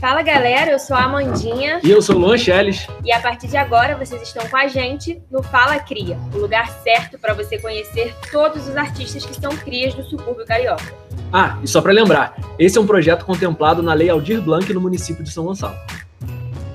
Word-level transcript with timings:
Fala 0.00 0.22
galera, 0.22 0.70
eu 0.70 0.78
sou 0.78 0.96
a 0.96 1.02
Amandinha. 1.02 1.80
E 1.82 1.90
eu 1.90 2.00
sou 2.00 2.14
o 2.14 2.18
Luan 2.20 2.38
Chelles. 2.38 2.86
E 3.04 3.10
a 3.10 3.20
partir 3.20 3.48
de 3.48 3.56
agora 3.56 3.96
vocês 3.96 4.22
estão 4.22 4.48
com 4.48 4.56
a 4.56 4.68
gente 4.68 5.20
no 5.28 5.42
Fala 5.42 5.76
Cria, 5.80 6.16
o 6.32 6.38
lugar 6.38 6.70
certo 6.84 7.18
para 7.18 7.34
você 7.34 7.58
conhecer 7.58 8.14
todos 8.30 8.68
os 8.68 8.76
artistas 8.76 9.26
que 9.26 9.34
são 9.34 9.50
crias 9.56 9.94
do 9.94 10.04
subúrbio 10.04 10.46
carioca. 10.46 10.94
Ah, 11.32 11.58
e 11.64 11.66
só 11.66 11.82
para 11.82 11.92
lembrar, 11.92 12.36
esse 12.60 12.78
é 12.78 12.80
um 12.80 12.86
projeto 12.86 13.24
contemplado 13.24 13.82
na 13.82 13.92
Lei 13.92 14.08
Aldir 14.08 14.40
Blanc 14.40 14.72
no 14.72 14.80
município 14.80 15.24
de 15.24 15.32
São 15.32 15.44
Gonçalo. 15.44 15.76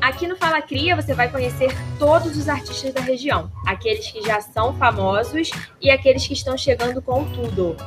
Aqui 0.02 0.28
no 0.28 0.36
Fala 0.36 0.62
Cria 0.62 0.94
você 0.94 1.14
vai 1.14 1.30
conhecer 1.30 1.74
todos 1.98 2.36
os 2.36 2.50
artistas 2.50 2.94
da 2.94 3.00
região, 3.00 3.50
aqueles 3.66 4.06
que 4.12 4.22
já 4.22 4.42
são 4.42 4.74
famosos 4.74 5.50
e 5.82 5.90
aqueles 5.90 6.28
que 6.28 6.34
estão 6.34 6.58
chegando 6.58 7.02
com 7.02 7.24
tudo. 7.24 7.78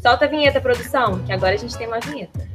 Solta 0.00 0.26
a 0.26 0.28
vinheta, 0.28 0.60
produção, 0.60 1.18
que 1.24 1.32
agora 1.32 1.54
a 1.54 1.58
gente 1.58 1.76
tem 1.76 1.88
uma 1.88 1.98
vinheta. 1.98 2.51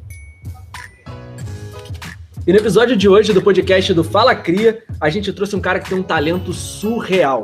E 2.47 2.53
no 2.53 2.59
episódio 2.59 2.95
de 2.95 3.09
hoje 3.09 3.33
do 3.33 3.41
podcast 3.41 3.93
do 3.93 4.05
Fala 4.05 4.33
Cria, 4.33 4.81
a 5.01 5.09
gente 5.09 5.33
trouxe 5.33 5.53
um 5.53 5.59
cara 5.59 5.81
que 5.81 5.89
tem 5.89 5.97
um 5.97 6.01
talento 6.01 6.53
surreal. 6.53 7.43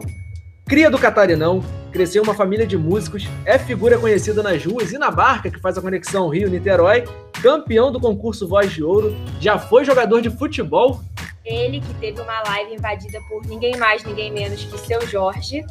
Cria 0.66 0.90
do 0.90 0.98
Catarinão, 0.98 1.62
cresceu 1.92 2.24
em 2.24 2.26
uma 2.26 2.34
família 2.34 2.66
de 2.66 2.78
músicos, 2.78 3.28
é 3.44 3.60
figura 3.60 4.00
conhecida 4.00 4.42
nas 4.42 4.64
ruas 4.64 4.94
e 4.94 4.98
na 4.98 5.12
barca 5.12 5.52
que 5.52 5.60
faz 5.60 5.78
a 5.78 5.82
conexão 5.82 6.30
Rio-Niterói, 6.30 7.04
campeão 7.42 7.92
do 7.92 8.00
concurso 8.00 8.48
Voz 8.48 8.72
de 8.72 8.82
Ouro, 8.82 9.14
já 9.42 9.60
foi 9.60 9.84
jogador 9.84 10.22
de 10.22 10.30
futebol. 10.30 11.02
Ele 11.44 11.82
que 11.82 11.94
teve 11.96 12.22
uma 12.22 12.42
live 12.44 12.76
invadida 12.76 13.20
por 13.28 13.46
ninguém 13.46 13.76
mais, 13.76 14.06
ninguém 14.06 14.32
menos 14.32 14.64
que 14.64 14.78
seu 14.78 15.06
Jorge. 15.06 15.66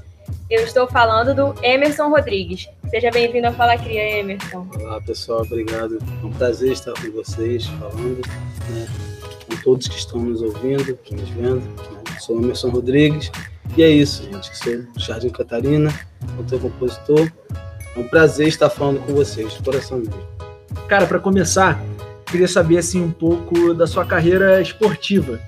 Eu 0.51 0.62
estou 0.62 0.87
falando 0.87 1.34
do 1.34 1.64
Emerson 1.64 2.10
Rodrigues. 2.10 2.68
Seja 2.90 3.10
bem-vindo 3.10 3.46
ao 3.46 3.54
Fala 3.54 3.78
Cria, 3.78 4.18
Emerson. 4.20 4.68
Olá, 4.78 5.01
pessoal, 5.01 5.40
obrigado. 5.40 5.96
É 6.23 6.26
um 6.26 6.32
prazer 6.32 6.73
estar 6.73 6.92
com 6.92 7.10
vocês 7.12 7.64
falando. 7.64 8.20
Né? 8.68 9.12
Todos 9.62 9.89
que 9.89 9.97
estão 9.97 10.21
nos 10.21 10.43
ouvindo, 10.43 10.97
que 10.97 11.15
nos 11.15 11.29
vendo. 11.30 11.63
Sou 12.21 12.41
Emerson 12.41 12.71
Rodrigues 12.71 13.30
e 13.77 13.82
é 13.82 13.88
isso, 13.88 14.23
gente. 14.24 14.57
Sou 14.57 14.82
do 14.82 15.01
Jardim 15.01 15.30
Catarina, 15.30 15.93
cantor 16.37 16.60
compositor. 16.60 17.32
É 17.95 17.99
um 17.99 18.09
prazer 18.09 18.49
estar 18.49 18.71
falando 18.71 19.04
com 19.04 19.15
vocês, 19.15 19.52
de 19.52 19.63
coração 19.63 19.99
mesmo. 19.99 20.23
Cara, 20.88 21.07
para 21.07 21.19
começar, 21.19 21.82
queria 22.27 22.49
saber 22.49 22.79
assim 22.79 23.02
um 23.02 23.10
pouco 23.10 23.74
da 23.74 23.87
sua 23.87 24.04
carreira 24.04 24.60
esportiva. 24.60 25.41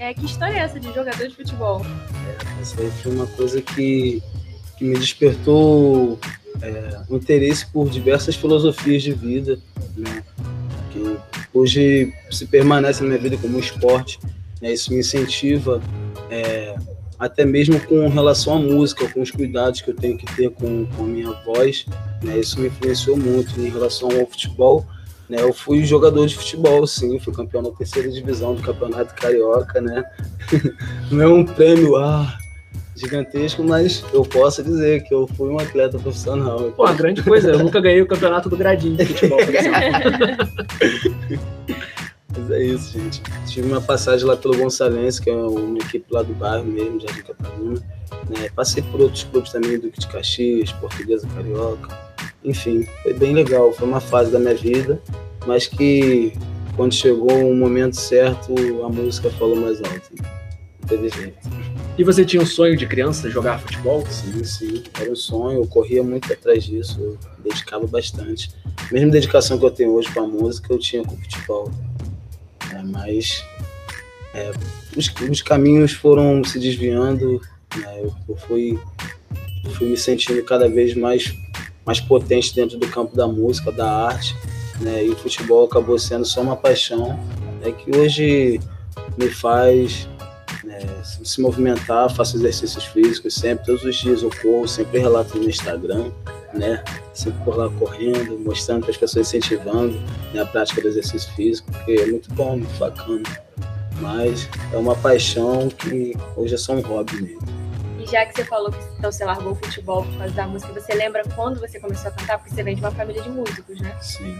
É, 0.00 0.12
que 0.12 0.26
história 0.26 0.54
é 0.54 0.58
essa 0.58 0.78
de 0.78 0.92
jogador 0.92 1.26
de 1.26 1.34
futebol? 1.34 1.84
É, 2.28 2.60
essa 2.62 2.80
aí 2.80 2.90
foi 3.02 3.12
uma 3.12 3.26
coisa 3.26 3.62
que, 3.62 4.22
que 4.76 4.84
me 4.84 4.98
despertou 4.98 6.18
é, 6.62 7.00
um 7.08 7.16
interesse 7.16 7.66
por 7.66 7.88
diversas 7.88 8.34
filosofias 8.34 9.02
de 9.02 9.12
vida, 9.12 9.58
né? 9.96 10.22
Hoje 11.56 12.12
se 12.30 12.44
permanece 12.44 13.00
na 13.00 13.08
minha 13.08 13.18
vida 13.18 13.38
como 13.38 13.58
esporte. 13.58 14.20
Né? 14.60 14.74
Isso 14.74 14.92
me 14.92 15.00
incentiva, 15.00 15.80
é, 16.30 16.76
até 17.18 17.46
mesmo 17.46 17.80
com 17.80 18.06
relação 18.08 18.56
à 18.56 18.58
música, 18.58 19.08
com 19.08 19.22
os 19.22 19.30
cuidados 19.30 19.80
que 19.80 19.90
eu 19.90 19.96
tenho 19.96 20.18
que 20.18 20.26
ter 20.36 20.50
com, 20.50 20.84
com 20.84 21.04
a 21.04 21.06
minha 21.06 21.32
voz. 21.46 21.86
Né? 22.22 22.40
Isso 22.40 22.60
me 22.60 22.66
influenciou 22.66 23.16
muito 23.16 23.58
em 23.58 23.70
relação 23.70 24.10
ao 24.10 24.26
futebol. 24.26 24.86
Né? 25.30 25.40
Eu 25.40 25.54
fui 25.54 25.82
jogador 25.82 26.26
de 26.26 26.36
futebol, 26.36 26.86
sim, 26.86 27.18
fui 27.18 27.32
campeão 27.32 27.62
da 27.62 27.70
terceira 27.70 28.10
divisão 28.10 28.54
do 28.54 28.60
Campeonato 28.60 29.14
Carioca. 29.14 29.80
Né? 29.80 30.04
Não 31.10 31.22
é 31.22 31.26
um 31.26 31.42
prêmio, 31.42 31.96
ah, 31.96 32.36
gigantesco, 32.96 33.62
mas 33.62 34.02
eu 34.12 34.22
posso 34.22 34.62
dizer 34.62 35.02
que 35.04 35.14
eu 35.14 35.26
fui 35.26 35.50
um 35.50 35.58
atleta 35.58 35.98
profissional. 35.98 36.72
Pô, 36.72 36.84
uma 36.84 36.94
grande 36.94 37.22
coisa, 37.22 37.50
eu 37.50 37.58
nunca 37.58 37.80
ganhei 37.80 38.00
o 38.00 38.06
campeonato 38.06 38.48
do 38.48 38.56
gradinho 38.56 38.96
de 38.96 39.04
futebol, 39.04 39.38
por 39.38 39.54
exemplo. 39.54 39.78
mas 42.36 42.50
é 42.50 42.62
isso, 42.64 42.98
gente. 42.98 43.22
Tive 43.46 43.68
uma 43.68 43.80
passagem 43.80 44.26
lá 44.26 44.36
pelo 44.36 44.56
Gonçalense, 44.56 45.20
que 45.20 45.28
é 45.28 45.34
uma 45.34 45.78
equipe 45.78 46.06
lá 46.10 46.22
do 46.22 46.32
bairro 46.34 46.64
mesmo, 46.64 47.00
Jardim 47.00 47.22
Catarina. 47.22 47.82
Né? 48.30 48.48
Passei 48.56 48.82
por 48.82 49.00
outros 49.00 49.24
clubes 49.24 49.52
também, 49.52 49.78
Duque 49.78 50.00
de 50.00 50.08
Caxias, 50.08 50.72
Portuguesa 50.72 51.28
Carioca. 51.34 51.96
Enfim, 52.42 52.86
foi 53.02 53.12
bem 53.12 53.34
legal. 53.34 53.72
Foi 53.72 53.86
uma 53.86 54.00
fase 54.00 54.30
da 54.30 54.38
minha 54.38 54.54
vida, 54.54 55.00
mas 55.46 55.66
que 55.66 56.32
quando 56.76 56.94
chegou 56.94 57.50
o 57.50 57.54
momento 57.54 57.96
certo, 57.96 58.54
a 58.84 58.88
música 58.88 59.30
falou 59.30 59.56
mais 59.56 59.78
alto. 59.78 60.45
Teve 60.86 61.08
jeito. 61.08 61.36
E 61.98 62.04
você 62.04 62.24
tinha 62.24 62.42
um 62.42 62.46
sonho 62.46 62.76
de 62.76 62.86
criança 62.86 63.30
jogar 63.30 63.58
futebol? 63.58 64.04
Sim, 64.06 64.44
sim, 64.44 64.82
era 65.00 65.10
um 65.10 65.16
sonho. 65.16 65.60
Eu 65.60 65.66
corria 65.66 66.02
muito 66.02 66.30
atrás 66.32 66.64
disso, 66.64 67.00
eu 67.00 67.18
dedicava 67.42 67.86
bastante. 67.86 68.50
A 68.78 68.92
mesma 68.92 69.10
dedicação 69.10 69.58
que 69.58 69.64
eu 69.64 69.70
tenho 69.70 69.92
hoje 69.92 70.12
com 70.12 70.20
a 70.20 70.26
música, 70.26 70.72
eu 70.72 70.78
tinha 70.78 71.02
com 71.02 71.14
o 71.14 71.18
futebol. 71.18 71.70
É, 72.72 72.82
mas 72.82 73.42
é, 74.34 74.52
os, 74.94 75.10
os, 75.30 75.40
caminhos 75.40 75.92
foram 75.92 76.44
se 76.44 76.58
desviando, 76.58 77.40
né? 77.74 78.00
eu, 78.00 78.14
eu, 78.28 78.36
fui, 78.36 78.78
eu 79.64 79.70
fui 79.70 79.88
me 79.88 79.96
sentindo 79.96 80.42
cada 80.44 80.68
vez 80.68 80.94
mais, 80.94 81.34
mais 81.86 81.98
potente 81.98 82.54
dentro 82.54 82.76
do 82.78 82.86
campo 82.88 83.16
da 83.16 83.26
música, 83.26 83.72
da 83.72 83.90
arte. 83.90 84.36
Né? 84.80 85.06
E 85.06 85.08
o 85.08 85.16
futebol 85.16 85.64
acabou 85.64 85.98
sendo 85.98 86.26
só 86.26 86.42
uma 86.42 86.56
paixão 86.56 87.18
né? 87.62 87.72
que 87.72 87.96
hoje 87.96 88.60
me 89.16 89.30
faz 89.30 90.06
é, 90.76 91.02
se 91.02 91.40
movimentar, 91.40 92.14
faço 92.14 92.36
exercícios 92.36 92.84
físicos 92.84 93.34
sempre, 93.34 93.64
todos 93.64 93.82
os 93.82 93.96
dias 93.96 94.22
eu 94.22 94.30
corro, 94.42 94.68
sempre 94.68 94.98
relato 94.98 95.38
no 95.38 95.48
Instagram, 95.48 96.10
né? 96.52 96.82
Sempre 97.14 97.42
por 97.44 97.56
lá 97.56 97.70
correndo, 97.78 98.38
mostrando 98.38 98.82
para 98.82 98.90
as 98.90 98.96
pessoas 98.96 99.28
incentivando 99.28 99.98
né, 100.32 100.40
a 100.42 100.46
prática 100.46 100.82
do 100.82 100.88
exercício 100.88 101.32
físico, 101.32 101.70
porque 101.72 101.92
é 101.92 102.06
muito 102.06 102.32
bom, 102.34 102.58
muito 102.58 102.78
bacana. 102.78 103.22
Mas 104.00 104.48
é 104.72 104.76
uma 104.76 104.94
paixão 104.94 105.68
que 105.68 106.14
hoje 106.36 106.54
é 106.54 106.58
só 106.58 106.74
um 106.74 106.80
hobby 106.82 107.22
mesmo. 107.22 107.40
E 107.98 108.06
já 108.06 108.26
que 108.26 108.34
você 108.34 108.44
falou 108.44 108.70
que 108.70 108.78
então, 108.98 109.10
você 109.10 109.24
largou 109.24 109.52
o 109.52 109.54
futebol 109.54 110.04
por 110.04 110.18
causa 110.18 110.34
da 110.34 110.46
música, 110.46 110.72
você 110.78 110.94
lembra 110.94 111.22
quando 111.34 111.58
você 111.58 111.80
começou 111.80 112.08
a 112.08 112.10
cantar? 112.10 112.38
Porque 112.38 112.54
você 112.54 112.62
vem 112.62 112.74
de 112.74 112.82
uma 112.82 112.90
família 112.90 113.22
de 113.22 113.30
músicos, 113.30 113.80
né? 113.80 113.96
Sim. 114.02 114.38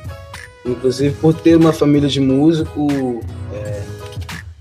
Inclusive, 0.67 1.17
por 1.17 1.33
ter 1.33 1.57
uma 1.57 1.73
família 1.73 2.09
de 2.09 2.21
músico, 2.21 2.89
é, 3.55 3.83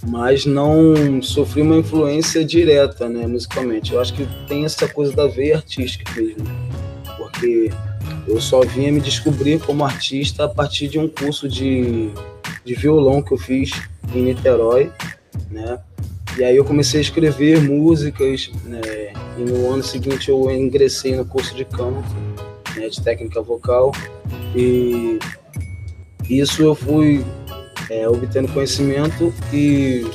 mas 0.07 0.45
não 0.45 1.21
sofri 1.21 1.61
uma 1.61 1.77
influência 1.77 2.45
direta, 2.45 3.09
né, 3.09 3.25
musicalmente. 3.25 3.93
Eu 3.93 4.01
acho 4.01 4.13
que 4.13 4.27
tem 4.47 4.65
essa 4.65 4.87
coisa 4.87 5.11
da 5.13 5.27
veia 5.27 5.57
artística 5.57 6.11
mesmo, 6.19 6.45
porque 7.17 7.71
eu 8.27 8.39
só 8.39 8.61
vinha 8.61 8.91
me 8.91 9.01
descobrir 9.01 9.59
como 9.59 9.83
artista 9.83 10.45
a 10.45 10.49
partir 10.49 10.87
de 10.87 10.99
um 10.99 11.07
curso 11.07 11.49
de, 11.49 12.09
de 12.63 12.75
violão 12.75 13.21
que 13.21 13.33
eu 13.33 13.37
fiz 13.37 13.71
em 14.13 14.23
Niterói, 14.23 14.91
né, 15.49 15.79
e 16.37 16.43
aí 16.43 16.55
eu 16.55 16.65
comecei 16.65 16.99
a 16.99 17.01
escrever 17.01 17.61
músicas, 17.61 18.51
né, 18.65 19.13
e 19.37 19.41
no 19.41 19.73
ano 19.73 19.83
seguinte 19.83 20.29
eu 20.29 20.51
ingressei 20.51 21.15
no 21.15 21.25
curso 21.25 21.55
de 21.55 21.65
canto, 21.65 22.03
né, 22.75 22.89
de 22.89 23.01
técnica 23.01 23.41
vocal, 23.41 23.91
e 24.55 25.17
isso 26.29 26.61
eu 26.63 26.75
fui 26.75 27.23
é, 27.89 28.07
obtendo 28.07 28.51
conhecimento 28.51 29.33
e 29.53 30.05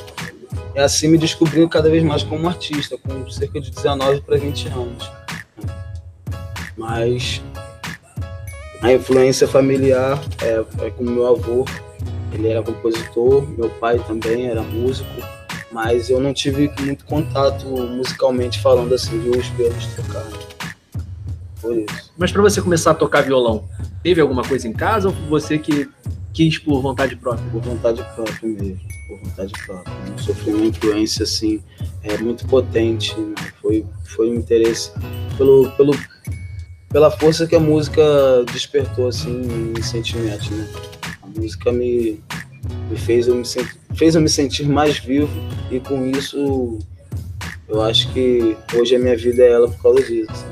assim 0.75 1.07
me 1.07 1.17
descobrindo 1.17 1.67
cada 1.69 1.89
vez 1.89 2.03
mais 2.03 2.23
como 2.23 2.47
artista, 2.47 2.97
com 2.97 3.29
cerca 3.29 3.59
de 3.59 3.71
19 3.71 4.21
para 4.21 4.37
20 4.37 4.67
anos. 4.69 5.11
Mas 6.77 7.41
a 8.81 8.91
influência 8.91 9.47
familiar 9.47 10.19
é, 10.41 10.85
é 10.85 10.89
com 10.89 11.03
meu 11.03 11.27
avô, 11.27 11.65
ele 12.31 12.47
era 12.47 12.63
compositor, 12.63 13.47
meu 13.57 13.69
pai 13.69 13.99
também 13.99 14.47
era 14.47 14.61
músico, 14.61 15.09
mas 15.71 16.09
eu 16.09 16.19
não 16.19 16.33
tive 16.33 16.71
muito 16.79 17.05
contato 17.05 17.65
musicalmente 17.65 18.59
falando 18.59 18.93
assim 18.93 19.19
de 19.19 19.29
os 19.29 19.47
pelos 19.49 19.85
tocar. 19.87 20.25
Por 21.61 21.77
isso. 21.77 22.11
Mas 22.17 22.31
para 22.31 22.41
você 22.41 22.61
começar 22.61 22.91
a 22.91 22.95
tocar 22.95 23.21
violão, 23.21 23.65
teve 24.03 24.21
alguma 24.21 24.43
coisa 24.43 24.67
em 24.67 24.73
casa 24.73 25.09
ou 25.09 25.13
você 25.29 25.57
que 25.57 25.89
quis 26.33 26.57
por 26.57 26.81
vontade 26.81 27.15
própria? 27.15 27.49
Por 27.51 27.61
vontade 27.61 28.03
própria 28.15 28.49
mesmo, 28.49 28.79
por 29.07 29.19
vontade 29.19 29.53
própria. 29.65 29.93
Não 30.09 30.17
sofri 30.17 30.53
uma 30.53 30.65
influência 30.65 31.23
assim 31.23 31.61
é, 32.03 32.17
muito 32.17 32.45
potente, 32.47 33.17
né? 33.19 33.35
foi, 33.61 33.85
foi 34.05 34.29
um 34.29 34.35
interesse 34.35 34.91
pelo, 35.37 35.69
pelo, 35.71 35.93
pela 36.89 37.11
força 37.11 37.45
que 37.45 37.55
a 37.55 37.59
música 37.59 38.01
despertou 38.51 39.07
assim 39.07 39.73
em 39.77 39.81
sentimentos, 39.81 40.49
né? 40.49 40.67
A 41.21 41.39
música 41.39 41.71
me, 41.71 42.19
me 42.89 42.97
fez 42.97 43.27
eu 43.27 43.35
me 43.35 43.43
fez 43.95 44.15
eu 44.15 44.21
me 44.21 44.29
sentir 44.29 44.67
mais 44.67 44.99
vivo 44.99 45.31
e 45.69 45.79
com 45.79 46.05
isso 46.07 46.79
eu 47.67 47.81
acho 47.81 48.11
que 48.11 48.57
hoje 48.75 48.95
a 48.95 48.99
minha 48.99 49.15
vida 49.15 49.43
é 49.43 49.51
ela 49.51 49.69
por 49.69 49.81
causa 49.81 50.03
disso. 50.03 50.31
Assim. 50.31 50.45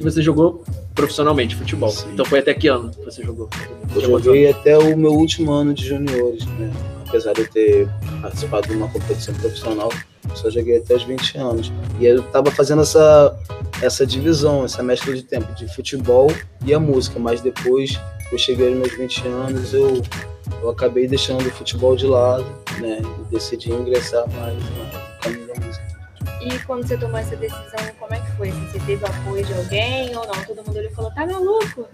Você 0.00 0.22
jogou 0.22 0.64
profissionalmente 0.96 1.54
futebol. 1.54 1.90
Sim. 1.90 2.08
Então 2.12 2.24
foi 2.24 2.40
até 2.40 2.52
que 2.52 2.66
ano 2.66 2.90
você 3.04 3.22
jogou? 3.22 3.48
Eu 3.94 4.00
joguei 4.00 4.50
até 4.50 4.76
o 4.76 4.96
meu 4.96 5.12
último 5.12 5.52
ano 5.52 5.72
de 5.72 5.86
juniores, 5.86 6.44
né? 6.46 6.72
Apesar 7.06 7.32
de 7.34 7.42
eu 7.42 7.48
ter 7.48 7.88
participado 8.20 8.66
de 8.66 8.74
uma 8.74 8.88
competição 8.88 9.32
profissional, 9.34 9.92
só 10.34 10.50
joguei 10.50 10.78
até 10.78 10.96
os 10.96 11.04
20 11.04 11.38
anos. 11.38 11.72
E 12.00 12.06
eu 12.06 12.20
estava 12.20 12.50
fazendo 12.50 12.82
essa, 12.82 13.38
essa 13.80 14.04
divisão, 14.04 14.64
essa 14.64 14.82
mescla 14.82 15.14
de 15.14 15.22
tempo 15.22 15.54
de 15.54 15.72
futebol 15.72 16.32
e 16.64 16.74
a 16.74 16.80
música, 16.80 17.20
mas 17.20 17.40
depois 17.40 18.00
eu 18.32 18.38
cheguei 18.38 18.68
aos 18.68 18.76
meus 18.76 18.96
20 18.96 19.28
anos, 19.28 19.72
eu 19.72 20.02
eu 20.62 20.70
acabei 20.70 21.06
deixando 21.06 21.46
o 21.46 21.50
futebol 21.50 21.96
de 21.96 22.06
lado, 22.06 22.46
né? 22.80 23.00
E 23.02 23.34
decidi 23.34 23.70
ingressar 23.70 24.28
mais 24.32 24.54
da 24.54 24.70
música. 24.70 25.05
E 26.46 26.60
quando 26.60 26.86
você 26.86 26.96
tomou 26.96 27.18
essa 27.18 27.34
decisão, 27.34 27.90
como 27.98 28.14
é 28.14 28.20
que 28.20 28.36
foi? 28.36 28.50
Assim, 28.50 28.66
você 28.70 28.78
teve 28.86 29.02
o 29.02 29.06
apoio 29.08 29.44
de 29.44 29.52
alguém 29.52 30.16
ou 30.16 30.24
não? 30.28 30.44
Todo 30.44 30.64
mundo 30.64 30.78
olhou 30.78 30.88
e 30.88 30.94
falou, 30.94 31.10
tá 31.10 31.26
maluco? 31.26 31.88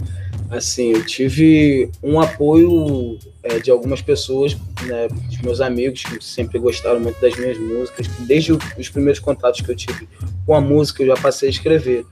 Assim, 0.50 0.92
eu 0.92 1.06
tive 1.06 1.90
um 2.02 2.20
apoio 2.20 3.18
é, 3.42 3.58
de 3.58 3.70
algumas 3.70 4.02
pessoas, 4.02 4.54
né, 4.82 5.08
dos 5.08 5.38
meus 5.40 5.62
amigos, 5.62 6.02
que 6.02 6.22
sempre 6.22 6.58
gostaram 6.58 7.00
muito 7.00 7.18
das 7.18 7.34
minhas 7.34 7.56
músicas, 7.56 8.06
desde 8.26 8.52
os 8.52 8.90
primeiros 8.90 9.18
contatos 9.18 9.62
que 9.62 9.70
eu 9.70 9.74
tive 9.74 10.06
com 10.44 10.54
a 10.54 10.60
música, 10.60 11.02
eu 11.02 11.06
já 11.06 11.16
passei 11.16 11.48
a 11.48 11.50
escrever. 11.50 12.04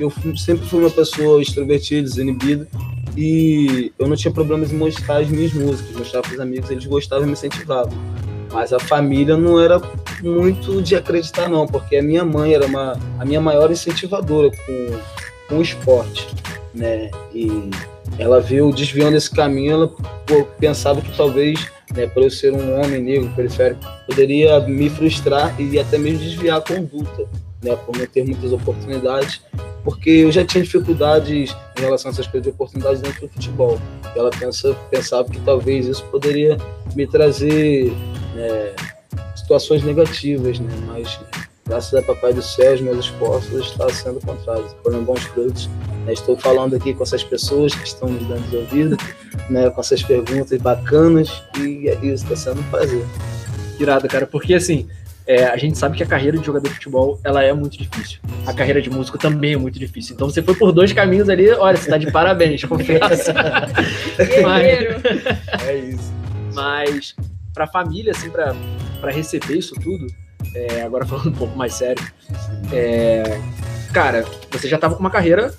Eu 0.00 0.12
sempre 0.36 0.66
fui 0.66 0.80
uma 0.80 0.90
pessoa 0.90 1.40
extrovertida, 1.40 2.02
desinibida, 2.02 2.66
e 3.16 3.92
eu 3.96 4.08
não 4.08 4.16
tinha 4.16 4.34
problemas 4.34 4.72
em 4.72 4.76
mostrar 4.76 5.18
as 5.18 5.28
minhas 5.28 5.52
músicas, 5.52 5.94
mostrar 5.94 6.22
para 6.22 6.32
os 6.32 6.40
amigos, 6.40 6.68
eles 6.72 6.86
gostavam 6.86 7.22
e 7.22 7.26
me 7.28 7.34
incentivavam. 7.34 7.96
Mas 8.54 8.72
a 8.72 8.78
família 8.78 9.36
não 9.36 9.60
era 9.60 9.82
muito 10.22 10.80
de 10.80 10.94
acreditar 10.94 11.48
não, 11.48 11.66
porque 11.66 11.96
a 11.96 12.02
minha 12.02 12.24
mãe 12.24 12.54
era 12.54 12.64
uma, 12.66 12.96
a 13.18 13.24
minha 13.24 13.40
maior 13.40 13.68
incentivadora 13.68 14.48
com, 14.64 15.00
com 15.48 15.58
o 15.58 15.62
esporte, 15.62 16.28
né? 16.72 17.10
E 17.34 17.68
ela 18.16 18.40
viu 18.40 18.70
desviando 18.70 19.16
esse 19.16 19.28
caminho, 19.28 19.72
ela 19.72 19.92
pensava 20.60 21.02
que 21.02 21.14
talvez, 21.16 21.66
né, 21.92 22.06
por 22.06 22.22
eu 22.22 22.30
ser 22.30 22.52
um 22.52 22.80
homem 22.80 23.02
negro 23.02 23.28
periférico, 23.34 23.80
poderia 24.06 24.60
me 24.60 24.88
frustrar 24.88 25.60
e 25.60 25.76
até 25.76 25.98
mesmo 25.98 26.20
desviar 26.20 26.58
a 26.58 26.60
conduta, 26.60 27.26
né, 27.60 27.74
por 27.84 27.98
não 27.98 28.06
ter 28.06 28.24
muitas 28.24 28.52
oportunidades 28.52 29.42
porque 29.84 30.08
eu 30.08 30.32
já 30.32 30.44
tinha 30.44 30.64
dificuldades 30.64 31.54
em 31.76 31.80
relação 31.80 32.10
a 32.10 32.12
essas 32.12 32.26
coisas 32.26 32.44
de 32.44 32.48
oportunidades 32.48 33.02
dentro 33.02 33.26
do 33.26 33.32
futebol. 33.34 33.78
Ela 34.16 34.30
pensa, 34.30 34.74
pensava 34.90 35.28
que 35.28 35.38
talvez 35.40 35.86
isso 35.86 36.02
poderia 36.04 36.56
me 36.96 37.06
trazer 37.06 37.92
né, 38.34 38.74
situações 39.36 39.82
negativas, 39.82 40.58
né? 40.58 40.72
mas 40.86 41.18
graças 41.66 41.94
a 41.94 42.02
Papai 42.02 42.32
do 42.32 42.42
Céu, 42.42 42.74
os 42.74 42.80
meus 42.80 42.98
esforços 42.98 43.66
estão 43.66 43.88
sendo 43.88 44.18
o 44.18 44.20
contrário, 44.20 44.64
foram 44.82 45.02
bons 45.04 45.22
frutos. 45.22 45.68
Né? 46.04 46.12
Estou 46.12 46.36
falando 46.36 46.76
aqui 46.76 46.92
com 46.92 47.02
essas 47.02 47.24
pessoas 47.24 47.74
que 47.74 47.86
estão 47.86 48.08
me 48.08 48.22
dando 48.24 48.48
de 48.50 48.56
ouvido, 48.56 48.96
né? 49.48 49.70
com 49.70 49.80
essas 49.80 50.02
perguntas 50.02 50.60
bacanas, 50.60 51.42
e 51.58 51.88
é 51.88 51.94
isso, 52.04 52.24
está 52.24 52.36
sendo 52.36 52.60
um 52.60 52.70
prazer. 52.70 53.04
Irado, 53.78 54.06
cara, 54.06 54.26
porque 54.26 54.54
assim, 54.54 54.86
é, 55.26 55.46
a 55.46 55.56
gente 55.56 55.78
sabe 55.78 55.96
que 55.96 56.02
a 56.02 56.06
carreira 56.06 56.38
de 56.38 56.44
jogador 56.44 56.68
de 56.68 56.74
futebol 56.74 57.18
ela 57.24 57.42
é 57.42 57.52
muito 57.52 57.78
difícil. 57.78 58.20
A 58.46 58.52
carreira 58.52 58.80
de 58.80 58.90
músico 58.90 59.16
também 59.16 59.54
é 59.54 59.56
muito 59.56 59.78
difícil. 59.78 60.14
Então 60.14 60.28
você 60.28 60.42
foi 60.42 60.54
por 60.54 60.70
dois 60.70 60.92
caminhos 60.92 61.28
ali, 61.28 61.50
olha, 61.50 61.76
você 61.76 61.88
tá 61.88 61.96
de 61.96 62.10
parabéns, 62.12 62.62
confesso. 62.64 63.32
Mas, 64.42 65.64
é 65.66 65.76
isso. 65.76 66.12
Mas 66.52 67.16
para 67.54 67.64
a 67.64 67.66
família, 67.68 68.12
assim, 68.12 68.28
para 68.30 69.10
receber 69.10 69.56
isso 69.56 69.74
tudo, 69.76 70.06
é, 70.54 70.82
agora 70.82 71.06
falando 71.06 71.28
um 71.28 71.32
pouco 71.32 71.56
mais 71.56 71.74
sério, 71.74 72.04
é, 72.72 73.40
cara, 73.92 74.24
você 74.50 74.68
já 74.68 74.76
tava 74.76 74.94
com 74.94 75.00
uma 75.00 75.10
carreira 75.10 75.54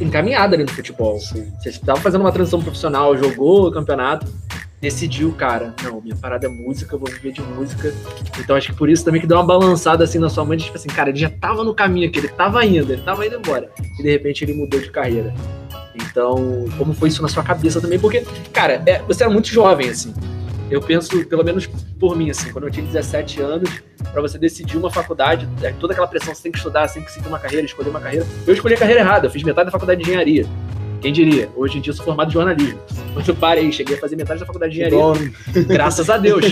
encaminhada 0.00 0.56
ali 0.56 0.64
no 0.64 0.70
futebol. 0.70 1.18
Sim. 1.18 1.50
Você 1.60 1.70
estava 1.70 2.00
fazendo 2.00 2.20
uma 2.20 2.32
transição 2.32 2.60
profissional, 2.60 3.16
jogou 3.16 3.68
o 3.68 3.72
campeonato 3.72 4.26
decidiu, 4.84 5.32
cara, 5.32 5.74
não, 5.82 6.00
minha 6.02 6.14
parada 6.14 6.46
é 6.46 6.48
música, 6.48 6.94
eu 6.94 6.98
vou 6.98 7.08
viver 7.08 7.32
de 7.32 7.40
música. 7.40 7.92
Então 8.38 8.54
acho 8.54 8.70
que 8.70 8.76
por 8.76 8.90
isso 8.90 9.02
também 9.02 9.18
que 9.18 9.26
deu 9.26 9.38
uma 9.38 9.46
balançada 9.46 10.04
assim 10.04 10.18
na 10.18 10.28
sua 10.28 10.44
mente, 10.44 10.64
tipo 10.64 10.76
assim, 10.76 10.88
cara, 10.88 11.08
ele 11.08 11.18
já 11.18 11.30
tava 11.30 11.64
no 11.64 11.74
caminho 11.74 12.06
aqui, 12.06 12.18
ele 12.18 12.28
tava 12.28 12.64
indo, 12.66 12.92
ele 12.92 13.00
tava 13.00 13.26
indo 13.26 13.36
embora. 13.36 13.70
E 13.98 14.02
de 14.02 14.10
repente 14.10 14.44
ele 14.44 14.52
mudou 14.52 14.78
de 14.78 14.90
carreira. 14.90 15.34
Então, 15.94 16.66
como 16.76 16.92
foi 16.92 17.08
isso 17.08 17.22
na 17.22 17.28
sua 17.28 17.42
cabeça 17.42 17.80
também? 17.80 17.98
Porque, 17.98 18.26
cara, 18.52 18.82
é, 18.84 19.00
você 19.02 19.24
era 19.24 19.32
muito 19.32 19.48
jovem, 19.48 19.88
assim. 19.88 20.12
Eu 20.74 20.80
penso, 20.80 21.24
pelo 21.26 21.44
menos 21.44 21.68
por 22.00 22.16
mim, 22.16 22.30
assim, 22.30 22.50
quando 22.50 22.64
eu 22.64 22.70
tinha 22.70 22.84
17 22.84 23.40
anos, 23.40 23.70
para 24.12 24.20
você 24.20 24.36
decidir 24.36 24.76
uma 24.76 24.90
faculdade, 24.90 25.48
é, 25.62 25.70
toda 25.70 25.92
aquela 25.92 26.08
pressão, 26.08 26.34
você 26.34 26.42
tem 26.42 26.50
que 26.50 26.58
estudar, 26.58 26.88
você 26.88 26.94
tem 26.94 27.04
que 27.04 27.12
seguir 27.12 27.28
uma 27.28 27.38
carreira, 27.38 27.64
escolher 27.64 27.90
uma 27.90 28.00
carreira. 28.00 28.26
Eu 28.44 28.52
escolhi 28.52 28.74
a 28.74 28.76
carreira 28.76 29.00
errada, 29.00 29.28
eu 29.28 29.30
fiz 29.30 29.44
metade 29.44 29.66
da 29.66 29.70
faculdade 29.70 30.02
de 30.02 30.10
engenharia. 30.10 30.44
Quem 31.00 31.12
diria? 31.12 31.48
Hoje 31.54 31.78
em 31.78 31.80
dia 31.80 31.92
eu 31.92 31.94
sou 31.94 32.04
formado 32.04 32.30
em 32.30 32.32
jornalismo. 32.32 32.80
Quando 33.12 33.28
eu 33.28 33.36
parei, 33.36 33.70
cheguei 33.70 33.94
a 33.94 34.00
fazer 34.00 34.16
metade 34.16 34.40
da 34.40 34.46
faculdade 34.46 34.72
de 34.72 34.82
engenharia. 34.82 35.32
Graças 35.64 36.10
a 36.10 36.18
Deus. 36.18 36.44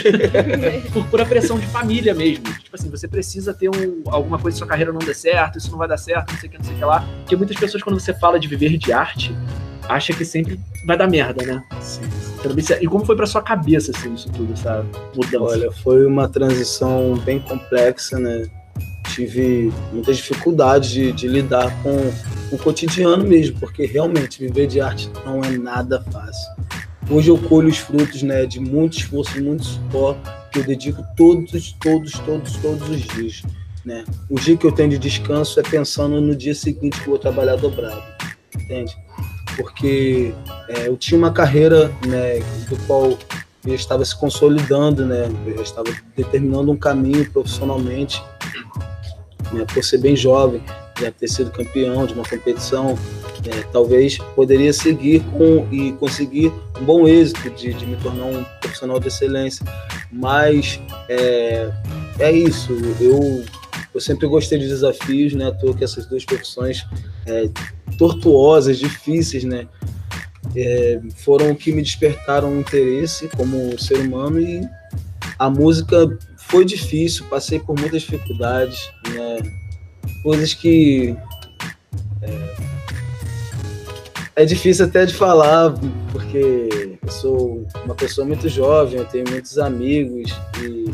Por 0.95 1.05
pura 1.07 1.27
pressão 1.27 1.59
de 1.59 1.67
família 1.67 2.15
mesmo. 2.15 2.45
Tipo 2.45 2.77
assim, 2.77 2.91
você 2.91 3.09
precisa 3.09 3.53
ter 3.53 3.71
um, 3.71 4.05
alguma 4.07 4.39
coisa, 4.39 4.57
sua 4.57 4.69
carreira 4.69 4.93
não 4.93 5.01
der 5.01 5.17
certo, 5.17 5.59
isso 5.59 5.69
não 5.69 5.79
vai 5.79 5.89
dar 5.89 5.97
certo, 5.97 6.31
não 6.33 6.39
sei 6.39 6.49
o 6.49 6.53
que, 6.53 6.59
não 6.59 6.65
sei 6.65 6.75
o 6.75 6.79
que 6.79 6.85
lá. 6.85 7.05
Porque 7.23 7.35
muitas 7.35 7.57
pessoas, 7.57 7.83
quando 7.83 7.99
você 7.99 8.15
fala 8.15 8.39
de 8.39 8.47
viver 8.47 8.77
de 8.79 8.93
arte, 8.93 9.35
acha 9.93 10.13
que 10.13 10.25
sempre 10.25 10.59
vai 10.87 10.97
dar 10.97 11.09
merda, 11.09 11.45
né? 11.45 11.63
Sim. 11.81 12.03
E 12.81 12.87
como 12.87 13.05
foi 13.05 13.15
para 13.15 13.27
sua 13.27 13.41
cabeça, 13.41 13.93
assim, 13.93 14.15
isso 14.15 14.29
tudo, 14.31 14.53
essa 14.53 14.85
mudança? 15.15 15.45
Olha, 15.45 15.71
foi 15.71 16.05
uma 16.05 16.29
transição 16.29 17.15
bem 17.25 17.39
complexa, 17.39 18.19
né? 18.19 18.47
Tive 19.15 19.73
muitas 19.93 20.17
dificuldades 20.17 20.91
de, 20.91 21.13
de 21.13 21.29
lidar 21.29 21.71
com 21.83 22.13
o 22.51 22.59
cotidiano 22.59 23.25
mesmo, 23.25 23.59
porque 23.61 23.87
realmente 23.87 24.41
viver 24.41 24.67
de 24.67 24.81
arte 24.81 25.11
não 25.25 25.43
é 25.45 25.51
nada 25.51 26.03
fácil. 26.11 26.53
Hoje 27.11 27.29
eu 27.29 27.37
colho 27.37 27.69
os 27.69 27.79
frutos 27.79 28.23
né, 28.23 28.47
de 28.47 28.59
muito 28.59 28.99
esforço, 28.99 29.41
muito 29.43 29.65
suor 29.65 30.17
que 30.51 30.61
eu 30.61 30.65
dedico 30.65 31.05
todos, 31.17 31.73
todos, 31.81 32.13
todos, 32.13 32.57
todos 32.57 32.89
os 32.89 33.01
dias. 33.03 33.43
Né? 33.85 34.05
O 34.31 34.39
dia 34.39 34.57
que 34.57 34.67
eu 34.67 34.73
tenho 34.73 34.91
de 34.91 34.99
descanso 34.99 35.59
é 35.59 35.63
pensando 35.63 36.21
no 36.21 36.35
dia 36.35 36.55
seguinte 36.55 37.01
que 37.01 37.07
eu 37.07 37.11
vou 37.11 37.19
trabalhar 37.19 37.57
dobrado, 37.57 38.03
entende? 38.55 38.97
Porque 39.57 40.35
é, 40.69 40.89
eu 40.89 40.97
tinha 40.97 41.19
uma 41.19 41.33
carreira 41.33 41.89
né, 42.07 42.41
do 42.69 42.77
qual 42.87 43.19
eu 43.65 43.75
estava 43.75 44.05
se 44.05 44.17
consolidando, 44.17 45.07
né? 45.07 45.29
Eu 45.47 45.63
estava 45.63 45.89
determinando 46.17 46.73
um 46.73 46.77
caminho 46.77 47.31
profissionalmente, 47.31 48.23
né? 49.53 49.65
Por 49.73 49.85
ser 49.85 49.99
bem 49.99 50.17
jovem, 50.17 50.61
já 51.01 51.13
ter 51.13 51.29
sido 51.29 51.51
campeão 51.51 52.05
de 52.07 52.15
uma 52.15 52.25
competição, 52.25 52.99
é, 53.47 53.63
talvez 53.73 54.19
poderia 54.35 54.73
seguir 54.73 55.21
com 55.33 55.67
e 55.71 55.93
conseguir 55.93 56.53
um 56.81 56.85
bom 56.85 57.07
êxito 57.07 57.51
de, 57.51 57.73
de 57.73 57.87
me 57.87 57.97
tornar 57.97 58.25
um 58.25 58.45
profissional 58.61 58.99
de 58.99 59.09
excelência. 59.09 59.65
Mas 60.11 60.81
é, 61.09 61.71
é 62.19 62.33
isso, 62.33 62.73
eu, 63.01 63.45
eu 63.95 64.01
sempre 64.01 64.27
gostei 64.27 64.59
de 64.59 64.67
desafios, 64.67 65.35
né? 65.35 65.47
À 65.47 65.53
toa 65.53 65.75
que 65.75 65.85
essas 65.85 66.05
duas 66.07 66.25
profissões 66.25 66.85
é, 67.27 67.49
tortuosas, 68.03 68.79
difíceis, 68.79 69.45
né? 69.45 69.69
É, 70.57 71.01
foram 71.19 71.53
o 71.53 71.57
que 71.57 71.71
me 71.71 71.81
despertaram 71.81 72.53
o 72.53 72.59
interesse 72.59 73.29
como 73.29 73.79
ser 73.79 73.99
humano 73.99 74.41
e 74.41 74.69
a 75.39 75.49
música 75.49 76.19
foi 76.37 76.65
difícil, 76.65 77.25
passei 77.27 77.61
por 77.61 77.79
muitas 77.79 78.03
dificuldades, 78.03 78.91
né? 79.15 79.39
coisas 80.25 80.53
que 80.53 81.17
é, 82.21 82.55
é, 84.35 84.45
difícil 84.45 84.87
até 84.87 85.07
de 85.07 85.15
falar, 85.15 85.73
porque 86.11 86.99
eu 87.01 87.09
sou 87.09 87.65
uma 87.85 87.95
pessoa 87.95 88.27
muito 88.27 88.49
jovem, 88.49 88.99
eu 88.99 89.07
tenho 89.07 89.31
muitos 89.31 89.59
amigos 89.59 90.33
e 90.61 90.87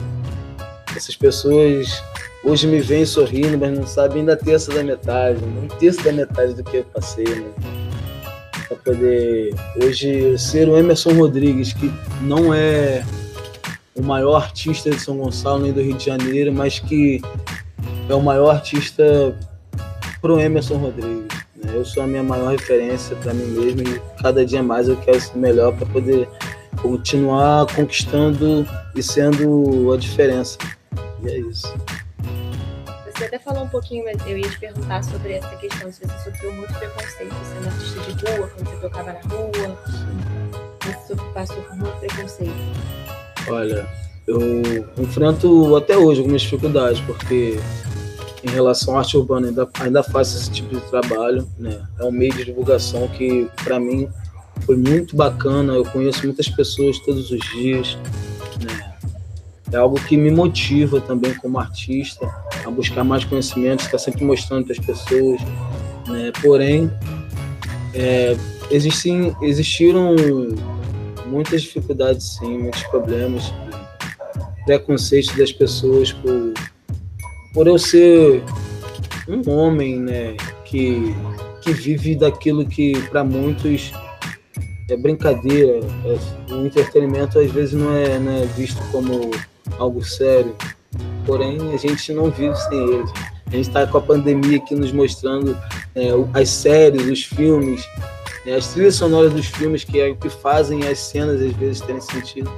essas 0.95 1.17
pessoas 1.17 2.03
hoje 2.45 2.67
me 2.67 2.81
veem 2.81 3.05
sorrindo, 3.05 3.59
mas 3.59 3.77
não 3.77 3.87
sabem 3.87 4.21
ainda 4.21 4.37
terça 4.37 4.73
da 4.73 4.83
metade, 4.83 5.43
um 5.45 5.69
terço 5.79 6.03
da 6.03 6.13
metade 6.13 6.55
do 6.55 6.65
que 6.65 6.79
eu 6.79 6.85
passei, 6.85 7.25
né? 7.25 7.51
Para 8.69 8.77
poder 8.77 9.55
hoje 9.83 10.39
ser 10.39 10.69
o 10.69 10.77
Emerson 10.77 11.13
Rodrigues, 11.13 11.73
que 11.73 11.93
não 12.23 12.53
é 12.53 13.05
o 13.95 14.03
maior 14.03 14.37
artista 14.37 14.91
de 14.91 15.01
São 15.01 15.17
Gonçalo 15.17 15.61
nem 15.61 15.73
do 15.73 15.83
Rio 15.83 15.95
de 15.95 16.07
Janeiro, 16.07 16.53
mas 16.53 16.79
que 16.79 17.21
é 18.09 18.15
o 18.15 18.21
maior 18.21 18.51
artista 18.51 19.35
pro 20.21 20.39
Emerson 20.39 20.77
Rodrigues. 20.77 21.27
Né? 21.57 21.73
Eu 21.75 21.85
sou 21.85 22.03
a 22.03 22.07
minha 22.07 22.23
maior 22.23 22.53
referência 22.53 23.17
para 23.17 23.35
mim 23.35 23.47
mesmo 23.47 23.83
e 23.83 24.01
cada 24.23 24.45
dia 24.45 24.63
mais 24.63 24.89
eu 24.89 24.97
quero 24.97 25.21
ser 25.21 25.37
melhor 25.37 25.75
para 25.75 25.87
poder 25.87 26.29
continuar 26.81 27.67
conquistando 27.75 28.67
e 28.95 29.03
sendo 29.03 29.93
a 29.93 29.97
diferença. 29.97 30.57
E 31.23 31.29
é 31.29 31.39
isso. 31.41 31.75
Você 33.19 33.25
até 33.25 33.39
falou 33.41 33.65
um 33.65 33.69
pouquinho, 33.69 34.05
mas 34.05 34.25
eu 34.29 34.39
ia 34.39 34.49
te 34.49 34.61
perguntar 34.61 35.03
sobre 35.03 35.33
essa 35.33 35.49
questão, 35.57 35.91
se 35.91 36.07
você 36.07 36.31
sofreu 36.31 36.53
muito 36.53 36.73
preconceito 36.73 37.35
sendo 37.53 37.67
artista 37.67 38.13
de 38.13 38.37
rua, 38.37 38.49
quando 38.55 38.71
você 38.71 38.81
tocava 38.81 39.13
na 39.13 39.21
rua. 39.23 39.79
Você 40.85 41.17
passou 41.35 41.57
por 41.65 41.77
muito 41.79 41.99
preconceito. 41.99 42.55
Olha, 43.49 43.89
eu 44.25 44.63
enfrento 44.97 45.75
até 45.75 45.99
hoje 45.99 46.21
algumas 46.21 46.43
dificuldades, 46.43 47.01
porque 47.01 47.59
em 48.45 48.51
relação 48.51 48.95
à 48.95 49.01
arte 49.01 49.17
urbana, 49.17 49.49
ainda, 49.49 49.69
ainda 49.81 50.03
faço 50.05 50.39
esse 50.39 50.53
tipo 50.53 50.77
de 50.77 50.81
trabalho. 50.83 51.45
Né? 51.59 51.77
É 51.99 52.05
um 52.05 52.13
meio 52.13 52.33
de 52.35 52.45
divulgação 52.45 53.09
que, 53.09 53.51
para 53.65 53.81
mim, 53.81 54.09
foi 54.65 54.77
muito 54.77 55.17
bacana. 55.17 55.73
Eu 55.73 55.85
conheço 55.87 56.25
muitas 56.25 56.49
pessoas 56.49 57.01
todos 57.01 57.33
os 57.33 57.41
dias. 57.51 57.99
É 59.73 59.77
algo 59.77 59.97
que 60.01 60.17
me 60.17 60.31
motiva 60.31 61.01
também 61.01 61.35
como 61.35 61.59
artista 61.59 62.27
a 62.65 62.71
buscar 62.71 63.05
mais 63.05 63.25
conhecimento, 63.25 63.81
estar 63.81 63.99
sempre 63.99 64.25
mostrando 64.25 64.65
para 64.65 64.73
as 64.73 64.79
pessoas. 64.79 65.41
Né? 66.09 66.33
Porém, 66.43 66.91
é, 67.95 68.37
existem, 68.71 69.37
existiram 69.43 70.17
muitas 71.27 71.63
dificuldades, 71.63 72.39
sim, 72.39 72.59
muitos 72.59 72.83
problemas, 72.85 73.53
preconceito 74.65 75.37
das 75.37 75.53
pessoas 75.53 76.13
por, 76.13 76.55
por 77.53 77.67
eu 77.67 77.79
ser 77.79 78.43
um 79.29 79.51
homem, 79.51 79.99
né, 79.99 80.37
que, 80.65 81.15
que 81.63 81.73
vive 81.73 82.15
daquilo 82.15 82.67
que 82.67 83.01
para 83.09 83.23
muitos 83.23 83.93
é 84.91 84.97
brincadeira, 84.97 85.81
é, 86.05 86.53
o 86.53 86.67
entretenimento 86.67 87.39
às 87.39 87.51
vezes 87.51 87.75
não 87.75 87.93
é, 87.95 88.19
não 88.19 88.33
é 88.33 88.47
visto 88.47 88.81
como 88.91 89.31
algo 89.79 90.05
sério, 90.05 90.55
porém 91.25 91.73
a 91.73 91.77
gente 91.77 92.13
não 92.13 92.31
vive 92.31 92.57
sem 92.57 92.79
ele. 92.79 93.05
A 93.47 93.51
gente 93.51 93.69
está 93.69 93.87
com 93.87 93.99
a 93.99 94.03
pandemia 94.03 94.59
aqui 94.59 94.75
nos 94.75 94.93
mostrando 94.93 95.57
é, 95.95 96.09
as 96.35 96.51
séries, 96.51 97.07
os 97.07 97.25
filmes, 97.25 97.83
é, 98.47 98.55
as 98.55 98.69
trilhas 98.69 98.97
sonoras 98.97 99.33
dos 99.33 99.47
filmes, 99.47 99.85
que 99.85 100.01
é 100.01 100.09
o 100.09 100.17
que 100.17 100.29
fazem 100.29 100.87
as 100.87 100.99
cenas 100.99 101.41
às 101.41 101.53
vezes 101.53 101.81
terem 101.81 102.01
sentido. 102.01 102.51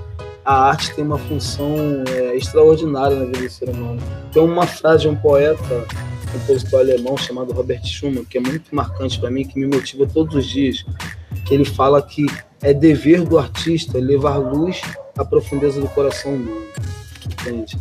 A 0.45 0.69
arte 0.71 0.95
tem 0.95 1.05
uma 1.05 1.19
função 1.19 1.77
é, 2.09 2.37
extraordinária 2.37 3.17
na 3.17 3.27
vida 3.27 3.39
do 3.39 3.51
ser 3.51 3.69
humano. 3.69 4.01
Tem 4.33 4.43
uma 4.43 4.67
frase 4.67 5.03
de 5.03 5.09
um 5.09 5.15
poeta, 5.15 5.87
um 6.29 6.39
compositor 6.39 6.81
alemão 6.81 7.17
chamado 7.17 7.53
Robert 7.53 7.85
Schumann, 7.85 8.25
que 8.25 8.39
é 8.39 8.41
muito 8.41 8.75
marcante 8.75 9.21
para 9.21 9.31
mim, 9.31 9.45
que 9.45 9.59
me 9.61 9.67
motiva 9.67 10.07
todos 10.07 10.35
os 10.35 10.47
dias, 10.47 10.85
que 11.47 11.55
ele 11.55 11.65
fala 11.65 12.03
que 12.03 12.27
é 12.63 12.75
dever 12.75 13.23
do 13.23 13.39
artista 13.39 13.99
levar 13.99 14.39
luz 14.39 14.81
à 15.17 15.25
profundeza 15.25 15.81
do 15.81 15.89
coração 15.89 16.35
humano. 16.35 16.63
Entende? 17.27 17.79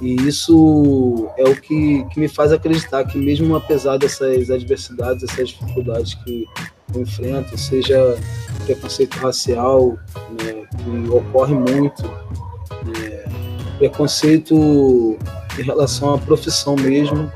E 0.00 0.14
isso 0.26 1.28
é 1.36 1.44
o 1.44 1.54
que, 1.54 2.04
que 2.04 2.18
me 2.18 2.28
faz 2.28 2.52
acreditar 2.52 3.04
que, 3.04 3.18
mesmo 3.18 3.54
apesar 3.54 3.98
dessas 3.98 4.50
adversidades, 4.50 5.22
essas 5.22 5.50
dificuldades 5.50 6.14
que 6.14 6.46
eu 6.94 7.02
enfrento, 7.02 7.56
seja 7.58 8.18
preconceito 8.64 9.14
racial, 9.16 9.98
né, 10.42 10.66
que 10.78 11.10
ocorre 11.10 11.54
muito, 11.54 12.04
é, 12.96 13.28
preconceito 13.78 15.18
em 15.58 15.62
relação 15.62 16.14
à 16.14 16.18
profissão 16.18 16.74
mesmo, 16.76 17.30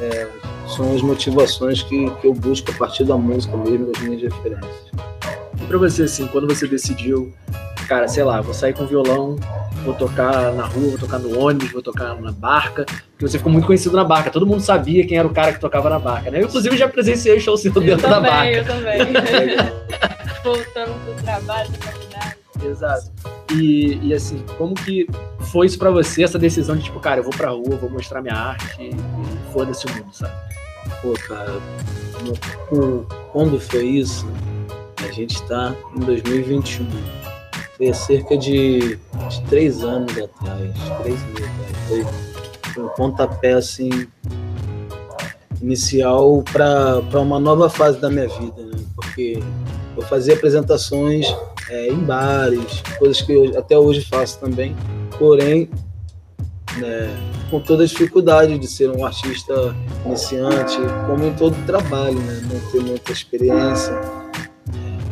é, 0.00 0.28
são 0.76 0.94
as 0.94 1.02
motivações 1.02 1.82
que, 1.82 2.10
que 2.10 2.26
eu 2.26 2.34
busco 2.34 2.70
a 2.70 2.74
partir 2.74 3.04
da 3.04 3.16
música 3.16 3.56
mesmo, 3.56 3.90
das 3.92 4.02
minhas 4.02 4.22
referências. 4.22 4.88
E 5.60 5.66
para 5.66 5.78
você, 5.78 6.04
assim, 6.04 6.26
quando 6.28 6.46
você 6.46 6.66
decidiu, 6.66 7.32
cara, 7.88 8.06
sei 8.06 8.22
lá, 8.22 8.40
vou 8.42 8.52
sair 8.52 8.74
com 8.74 8.86
violão, 8.86 9.36
vou 9.82 9.94
tocar 9.94 10.52
na 10.52 10.64
rua, 10.64 10.90
vou 10.90 10.98
tocar 10.98 11.18
no 11.18 11.38
ônibus, 11.38 11.72
vou 11.72 11.82
tocar 11.82 12.14
na 12.20 12.30
barca, 12.30 12.84
porque 12.84 13.26
você 13.26 13.38
ficou 13.38 13.50
muito 13.50 13.66
conhecido 13.66 13.96
na 13.96 14.04
barca, 14.04 14.30
todo 14.30 14.46
mundo 14.46 14.60
sabia 14.60 15.06
quem 15.06 15.16
era 15.16 15.26
o 15.26 15.32
cara 15.32 15.54
que 15.54 15.60
tocava 15.60 15.88
na 15.88 15.98
barca, 15.98 16.30
né? 16.30 16.40
Eu, 16.40 16.44
inclusive, 16.46 16.76
já 16.76 16.86
presenciei 16.86 17.40
show 17.40 17.56
seu 17.56 17.72
dentro 17.72 18.02
também, 18.02 18.10
da 18.10 18.20
barca. 18.20 18.50
Eu 18.50 18.64
também, 18.64 18.98
Voltando 20.44 20.94
pro 21.04 21.24
trabalho, 21.24 21.70
da. 21.70 22.66
Exato. 22.66 23.10
E, 23.54 23.98
e 24.02 24.12
assim, 24.12 24.44
como 24.58 24.74
que 24.74 25.06
foi 25.52 25.66
isso 25.66 25.78
pra 25.78 25.90
você, 25.90 26.22
essa 26.22 26.38
decisão 26.38 26.76
de 26.76 26.84
tipo, 26.84 27.00
cara, 27.00 27.20
eu 27.20 27.24
vou 27.24 27.32
pra 27.32 27.50
rua, 27.50 27.76
vou 27.76 27.88
mostrar 27.88 28.20
minha 28.20 28.34
arte 28.34 28.76
e, 28.80 28.90
e 28.90 29.52
foda-se 29.52 29.86
o 29.86 29.90
mundo, 29.90 30.12
sabe? 30.12 30.34
Pô, 31.00 31.14
cara, 31.26 31.54
no, 32.70 33.06
quando 33.32 33.58
foi 33.58 33.84
isso? 33.84 34.26
A 35.02 35.10
gente 35.12 35.40
tá 35.44 35.74
em 35.96 36.00
2021. 36.00 36.86
Foi 37.78 37.88
há 37.88 37.94
cerca 37.94 38.36
de, 38.36 38.96
de 38.96 39.42
três 39.48 39.82
anos 39.84 40.10
atrás, 40.10 40.74
três 41.00 41.22
anos 41.22 41.40
atrás. 41.40 41.88
Foi, 41.88 42.06
foi 42.74 42.84
um 42.84 42.88
pontapé, 42.88 43.52
assim, 43.52 44.08
inicial 45.62 46.42
para 46.52 47.20
uma 47.20 47.38
nova 47.38 47.70
fase 47.70 48.00
da 48.00 48.10
minha 48.10 48.28
vida, 48.28 48.62
né? 48.62 48.78
Porque 48.96 49.40
eu 49.96 50.02
fazia 50.02 50.34
apresentações 50.34 51.26
é, 51.70 51.88
em 51.88 51.98
bares, 51.98 52.82
coisas 52.98 53.22
que 53.22 53.32
eu 53.32 53.58
até 53.58 53.78
hoje 53.78 54.04
faço 54.04 54.38
também, 54.40 54.74
porém, 55.18 55.70
né, 56.78 57.10
com 57.50 57.60
toda 57.60 57.82
a 57.82 57.86
dificuldade 57.86 58.58
de 58.58 58.66
ser 58.66 58.90
um 58.90 59.04
artista 59.04 59.74
iniciante, 60.04 60.78
como 61.06 61.24
em 61.24 61.32
todo 61.34 61.54
trabalho, 61.66 62.18
né, 62.18 62.42
não 62.52 62.60
ter 62.70 62.80
muita 62.80 63.12
experiência. 63.12 64.27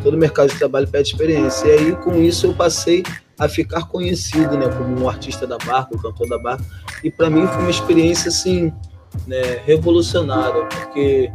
Todo 0.06 0.16
mercado 0.16 0.50
de 0.50 0.56
trabalho 0.56 0.86
pede 0.86 1.08
experiência. 1.08 1.66
E 1.66 1.70
aí, 1.72 1.96
com 1.96 2.22
isso, 2.22 2.46
eu 2.46 2.54
passei 2.54 3.02
a 3.36 3.48
ficar 3.48 3.88
conhecido 3.88 4.56
né, 4.56 4.68
como 4.68 5.02
um 5.02 5.08
artista 5.08 5.48
da 5.48 5.58
barca, 5.58 5.96
um 5.96 5.98
cantor 5.98 6.28
da 6.28 6.38
barca. 6.38 6.64
E 7.02 7.10
para 7.10 7.28
mim 7.28 7.44
foi 7.48 7.62
uma 7.62 7.70
experiência 7.70 8.28
assim, 8.28 8.72
né, 9.26 9.60
revolucionária, 9.64 10.64
porque 10.66 11.28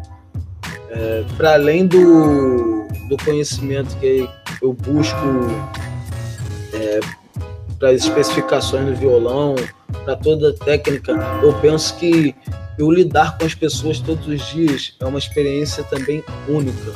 é, 0.89 1.25
para 1.35 1.55
além 1.55 1.85
do, 1.85 2.87
do 3.09 3.17
conhecimento 3.25 3.93
que 3.97 4.25
eu 4.61 4.71
busco 4.71 5.17
é, 6.71 7.01
para 7.77 7.89
as 7.89 8.05
especificações 8.05 8.85
do 8.85 8.95
violão, 8.95 9.55
para 10.05 10.15
toda 10.15 10.51
a 10.51 10.53
técnica, 10.53 11.11
eu 11.43 11.53
penso 11.55 11.97
que 11.97 12.33
eu 12.79 12.89
lidar 12.89 13.37
com 13.37 13.43
as 13.43 13.53
pessoas 13.53 13.99
todos 13.99 14.25
os 14.29 14.47
dias 14.47 14.95
é 14.97 15.05
uma 15.05 15.19
experiência 15.19 15.83
também 15.83 16.23
única, 16.47 16.93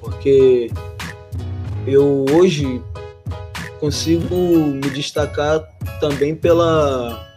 porque 0.00 0.70
eu 1.92 2.24
hoje 2.32 2.80
consigo 3.78 4.34
me 4.34 4.90
destacar 4.90 5.60
também 6.00 6.34
pela 6.34 7.28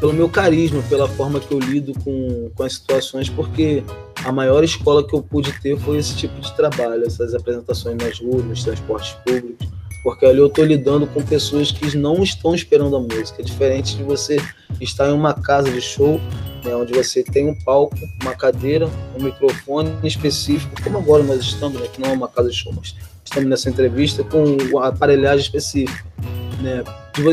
pelo 0.00 0.12
meu 0.12 0.28
carisma, 0.28 0.82
pela 0.88 1.08
forma 1.08 1.40
que 1.40 1.52
eu 1.52 1.58
lido 1.58 1.92
com, 2.04 2.50
com 2.54 2.62
as 2.62 2.74
situações, 2.74 3.28
porque 3.28 3.82
a 4.24 4.30
maior 4.30 4.62
escola 4.62 5.06
que 5.06 5.14
eu 5.14 5.22
pude 5.22 5.52
ter 5.60 5.76
foi 5.78 5.98
esse 5.98 6.14
tipo 6.14 6.40
de 6.40 6.54
trabalho, 6.54 7.04
essas 7.04 7.34
apresentações 7.34 7.96
nas 7.96 8.20
ruas, 8.20 8.44
nos 8.44 8.62
transportes 8.62 9.16
públicos, 9.24 9.66
porque 10.04 10.24
ali 10.24 10.38
eu 10.38 10.46
estou 10.46 10.64
lidando 10.64 11.06
com 11.08 11.20
pessoas 11.22 11.72
que 11.72 11.96
não 11.96 12.22
estão 12.22 12.54
esperando 12.54 12.94
a 12.96 13.00
música. 13.00 13.42
É 13.42 13.44
diferente 13.44 13.96
de 13.96 14.04
você 14.04 14.36
estar 14.80 15.08
em 15.08 15.12
uma 15.12 15.34
casa 15.34 15.70
de 15.70 15.80
show, 15.80 16.20
né, 16.64 16.74
onde 16.76 16.92
você 16.92 17.24
tem 17.24 17.48
um 17.48 17.58
palco, 17.64 17.96
uma 18.22 18.34
cadeira, 18.34 18.88
um 19.18 19.24
microfone 19.24 19.92
específico, 20.04 20.80
como 20.82 20.98
agora 20.98 21.24
nós 21.24 21.40
estamos, 21.40 21.80
né, 21.80 21.88
que 21.92 22.00
não 22.00 22.10
é 22.10 22.12
uma 22.12 22.28
casa 22.28 22.50
de 22.50 22.56
show, 22.56 22.72
mas 22.72 22.94
estamos 23.28 23.48
nessa 23.48 23.68
entrevista 23.68 24.24
com 24.24 24.78
aparelhagem 24.78 25.40
específica. 25.40 26.04
Né, 26.60 26.82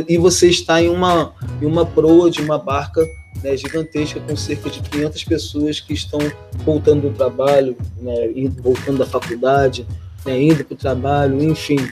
e 0.07 0.17
você 0.17 0.49
está 0.49 0.81
em 0.81 0.89
uma, 0.89 1.33
em 1.61 1.65
uma 1.65 1.85
proa 1.85 2.29
de 2.29 2.41
uma 2.41 2.59
barca 2.59 3.01
né, 3.43 3.55
gigantesca 3.57 4.19
com 4.19 4.35
cerca 4.35 4.69
de 4.69 4.81
500 4.81 5.23
pessoas 5.23 5.79
que 5.79 5.93
estão 5.93 6.19
voltando 6.63 7.09
do 7.09 7.15
trabalho, 7.15 7.75
né, 7.99 8.13
voltando 8.61 8.99
da 8.99 9.05
faculdade, 9.05 9.87
né, 10.25 10.39
indo 10.41 10.63
para 10.63 10.73
o 10.73 10.77
trabalho, 10.77 11.41
enfim. 11.41 11.89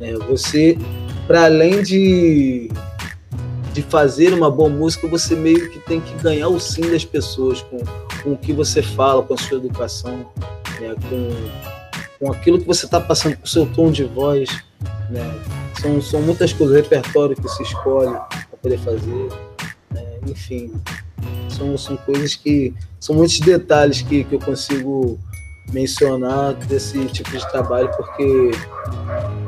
É, 0.00 0.14
você, 0.14 0.78
para 1.26 1.44
além 1.44 1.82
de, 1.82 2.70
de 3.72 3.82
fazer 3.82 4.32
uma 4.32 4.50
boa 4.50 4.68
música, 4.68 5.06
você 5.08 5.34
meio 5.34 5.70
que 5.70 5.78
tem 5.80 6.00
que 6.00 6.14
ganhar 6.22 6.48
o 6.48 6.60
sim 6.60 6.90
das 6.90 7.04
pessoas 7.04 7.62
com, 7.62 7.78
com 8.22 8.32
o 8.32 8.36
que 8.36 8.52
você 8.52 8.82
fala, 8.82 9.22
com 9.22 9.34
a 9.34 9.38
sua 9.38 9.58
educação, 9.58 10.26
né, 10.80 10.94
com, 11.08 11.73
com 12.18 12.32
aquilo 12.32 12.58
que 12.58 12.66
você 12.66 12.84
está 12.84 13.00
passando, 13.00 13.36
com 13.36 13.44
o 13.44 13.48
seu 13.48 13.66
tom 13.66 13.90
de 13.90 14.04
voz. 14.04 14.48
Né, 15.10 15.42
são, 15.80 16.00
são 16.00 16.22
muitas 16.22 16.52
coisas, 16.52 16.76
repertório 16.76 17.36
que 17.36 17.48
se 17.48 17.62
escolhe 17.62 18.12
para 18.12 18.58
poder 18.60 18.78
fazer 18.78 19.28
enfim, 20.26 20.72
são, 21.48 21.76
são 21.76 21.96
coisas 21.96 22.34
que. 22.34 22.74
São 22.98 23.14
muitos 23.14 23.38
detalhes 23.40 24.00
que, 24.00 24.24
que 24.24 24.34
eu 24.34 24.38
consigo 24.38 25.18
mencionar 25.74 26.54
desse 26.54 27.04
tipo 27.06 27.30
de 27.30 27.50
trabalho, 27.50 27.90
porque 27.96 28.52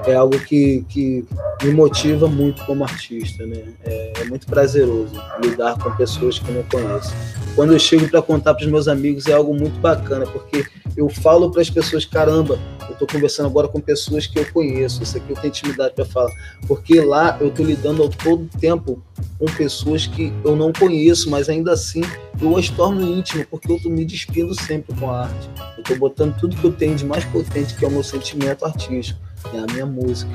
é 0.06 0.14
algo 0.14 0.38
que, 0.40 0.85
que 0.88 1.25
me 1.62 1.71
motiva 1.71 2.26
muito 2.28 2.64
como 2.66 2.85
artista, 2.85 3.47
né? 3.47 3.62
É, 3.85 4.12
é 4.21 4.25
muito 4.25 4.47
prazeroso 4.47 5.14
lidar 5.42 5.78
com 5.78 5.90
pessoas 5.97 6.38
que 6.38 6.50
não 6.50 6.62
conheço. 6.64 7.14
Quando 7.54 7.73
eu 7.73 7.78
chego 7.78 8.09
para 8.09 8.21
contar 8.21 8.54
para 8.54 8.64
os 8.64 8.71
meus 8.71 8.88
amigos 8.88 9.26
é 9.26 9.33
algo 9.33 9.54
muito 9.54 9.78
bacana, 9.80 10.26
porque 10.26 10.66
eu 10.97 11.09
falo 11.09 11.50
para 11.50 11.62
as 11.62 11.71
pessoas, 11.71 12.04
caramba, 12.04 12.59
eu 12.88 12.92
estou 12.92 13.09
conversando 13.09 13.47
agora 13.47 13.68
com 13.68 13.80
pessoas 13.80 14.26
que 14.26 14.38
eu 14.38 14.47
conheço, 14.52 15.02
isso 15.02 15.16
aqui 15.16 15.30
eu 15.30 15.37
tenho 15.37 15.49
intimidade 15.49 15.95
para 15.95 16.04
falar, 16.04 16.33
porque 16.66 17.00
lá 17.00 17.37
eu 17.40 17.49
estou 17.49 17.64
lidando 17.64 18.02
ao 18.02 18.09
todo 18.09 18.49
tempo 18.59 19.02
com 19.38 19.46
pessoas 19.46 20.06
que 20.06 20.32
eu 20.44 20.56
não 20.56 20.73
conheço, 20.73 21.30
mas 21.30 21.49
ainda 21.49 21.73
assim 21.73 22.02
eu 22.40 22.56
as 22.56 22.68
torno 22.68 23.02
íntimo, 23.02 23.44
porque 23.50 23.70
eu 23.70 23.90
me 23.90 24.04
despindo 24.04 24.54
sempre 24.54 24.94
com 24.94 25.11
a 25.11 25.23
arte. 25.23 25.50
Eu 25.76 25.82
estou 25.82 25.99
botando 25.99 26.37
tudo 26.38 26.56
que 26.56 26.64
eu 26.64 26.73
tenho 26.73 26.94
de 26.94 27.04
mais 27.04 27.25
potente, 27.25 27.75
que 27.75 27.85
é 27.85 27.88
o 27.88 27.90
meu 27.90 28.02
sentimento 28.02 28.64
artístico, 28.64 29.20
é 29.52 29.58
a 29.58 29.66
minha 29.73 29.87
música. 29.87 30.30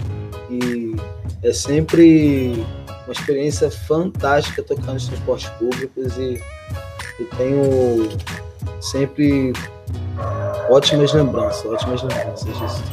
E 0.50 0.96
é 1.44 1.54
sempre 1.54 2.66
uma 3.06 3.14
experiência 3.14 3.70
fantástica 3.72 4.64
tocar 4.64 4.94
nos 4.94 5.08
transportes 5.08 5.50
públicos 5.52 6.18
e 6.18 6.42
eu 7.20 7.26
tenho 7.38 8.10
sempre 8.80 9.54
ótimas 10.70 11.14
lembranças, 11.14 11.66
ótimas 11.66 12.02
lembranças 12.04 12.46
disso. 12.46 12.84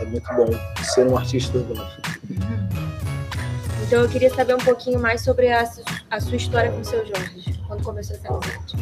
É 0.00 0.04
muito 0.06 0.28
bom 0.34 0.48
ser 0.82 1.06
um 1.06 1.16
artista 1.16 1.58
urbano. 1.58 1.86
Então 3.92 4.04
eu 4.04 4.08
queria 4.08 4.30
saber 4.30 4.54
um 4.54 4.58
pouquinho 4.58 4.98
mais 4.98 5.20
sobre 5.20 5.50
a, 5.50 5.70
a 6.10 6.18
sua 6.18 6.36
história 6.36 6.72
com 6.72 6.80
o 6.80 6.84
seu 6.84 7.04
Jorge, 7.04 7.60
quando 7.68 7.82
começou 7.82 8.16
essa 8.16 8.26
amizade. 8.26 8.74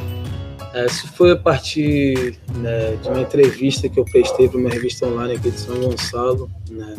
É, 0.72 0.86
isso 0.86 1.08
foi 1.08 1.32
a 1.32 1.36
partir 1.36 2.38
né, 2.54 2.94
de 3.02 3.08
uma 3.08 3.20
entrevista 3.20 3.88
que 3.88 3.98
eu 3.98 4.04
prestei 4.04 4.48
para 4.48 4.56
uma 4.56 4.70
revista 4.70 5.06
online 5.06 5.34
aqui 5.34 5.50
de 5.50 5.58
São 5.58 5.80
Gonçalo, 5.80 6.48
né, 6.70 6.96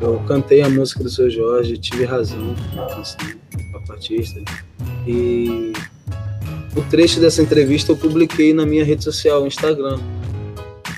eu 0.00 0.18
cantei 0.20 0.62
a 0.62 0.70
música 0.70 1.04
do 1.04 1.10
seu 1.10 1.28
Jorge, 1.28 1.76
tive 1.76 2.06
razão, 2.06 2.56
assim, 2.98 3.38
artista. 3.90 4.40
E 5.06 5.74
o 6.74 6.80
trecho 6.88 7.20
dessa 7.20 7.42
entrevista 7.42 7.92
eu 7.92 7.98
publiquei 7.98 8.54
na 8.54 8.64
minha 8.64 8.82
rede 8.82 9.04
social, 9.04 9.46
Instagram. 9.46 10.00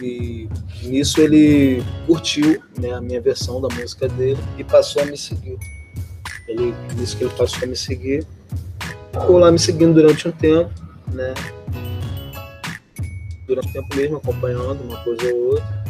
E 0.00 0.48
nisso 0.84 1.20
ele 1.20 1.82
curtiu 2.06 2.62
né, 2.78 2.92
a 2.92 3.00
minha 3.00 3.20
versão 3.20 3.60
da 3.60 3.66
música 3.74 4.06
dele 4.06 4.38
e 4.56 4.62
passou 4.62 5.02
a 5.02 5.04
me 5.04 5.16
seguir. 5.16 5.58
Ele 6.52 6.74
disse 6.94 7.16
que 7.16 7.24
ele 7.24 7.32
passou 7.34 7.64
a 7.64 7.66
me 7.66 7.76
seguir, 7.76 8.26
ficou 9.12 9.38
lá 9.38 9.50
me 9.50 9.58
seguindo 9.58 9.94
durante 9.94 10.28
um 10.28 10.32
tempo, 10.32 10.70
né? 11.12 11.34
Durante 13.46 13.68
um 13.68 13.72
tempo 13.72 13.96
mesmo, 13.96 14.16
acompanhando 14.18 14.82
uma 14.82 14.98
coisa 14.98 15.32
ou 15.32 15.52
outra. 15.52 15.84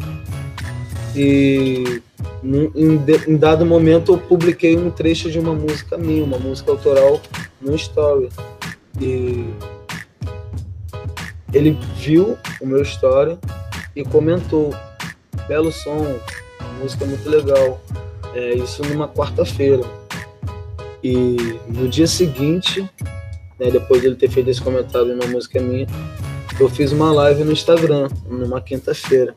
E 1.15 2.01
em, 2.43 3.01
em 3.27 3.37
dado 3.37 3.65
momento 3.65 4.13
eu 4.13 4.17
publiquei 4.17 4.77
um 4.77 4.89
trecho 4.89 5.29
de 5.29 5.39
uma 5.39 5.53
música 5.53 5.97
minha, 5.97 6.23
uma 6.23 6.39
música 6.39 6.71
autoral 6.71 7.21
no 7.61 7.75
Story. 7.75 8.29
E 9.01 9.45
ele 11.53 11.77
viu 11.97 12.37
o 12.59 12.65
meu 12.65 12.81
story 12.81 13.37
e 13.95 14.03
comentou: 14.03 14.73
belo 15.47 15.71
som, 15.71 16.19
música 16.81 17.05
muito 17.05 17.29
legal. 17.29 17.81
É, 18.33 18.55
isso 18.55 18.81
numa 18.83 19.07
quarta-feira. 19.07 19.83
E 21.03 21.59
no 21.67 21.87
dia 21.89 22.07
seguinte, 22.07 22.89
né, 23.59 23.69
depois 23.69 24.01
de 24.01 24.07
ele 24.07 24.15
ter 24.15 24.29
feito 24.29 24.49
esse 24.49 24.61
comentário 24.61 25.15
numa 25.15 25.27
música 25.27 25.59
minha, 25.59 25.87
eu 26.59 26.69
fiz 26.69 26.91
uma 26.91 27.11
live 27.11 27.43
no 27.43 27.51
Instagram, 27.51 28.07
numa 28.27 28.61
quinta-feira. 28.61 29.33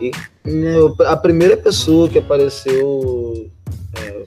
E 0.00 0.10
né, 0.44 0.74
a 1.06 1.16
primeira 1.16 1.56
pessoa 1.56 2.08
que 2.08 2.18
apareceu 2.18 3.50
é, 3.96 4.24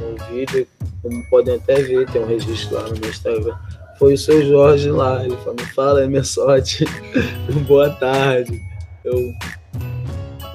no 0.00 0.34
vídeo, 0.34 0.66
como 1.02 1.22
podem 1.28 1.56
até 1.56 1.82
ver, 1.82 2.08
tem 2.10 2.22
um 2.22 2.26
registro 2.26 2.76
lá 2.76 2.88
no 2.88 2.98
meu 2.98 3.10
Instagram, 3.10 3.54
foi 3.98 4.14
o 4.14 4.18
seu 4.18 4.44
Jorge 4.46 4.90
lá. 4.90 5.24
Ele 5.24 5.36
falou: 5.38 5.58
Fala, 5.74 6.04
é 6.04 6.06
minha 6.06 6.24
sorte. 6.24 6.84
Boa 7.66 7.90
tarde. 7.90 8.60
Eu. 9.04 9.18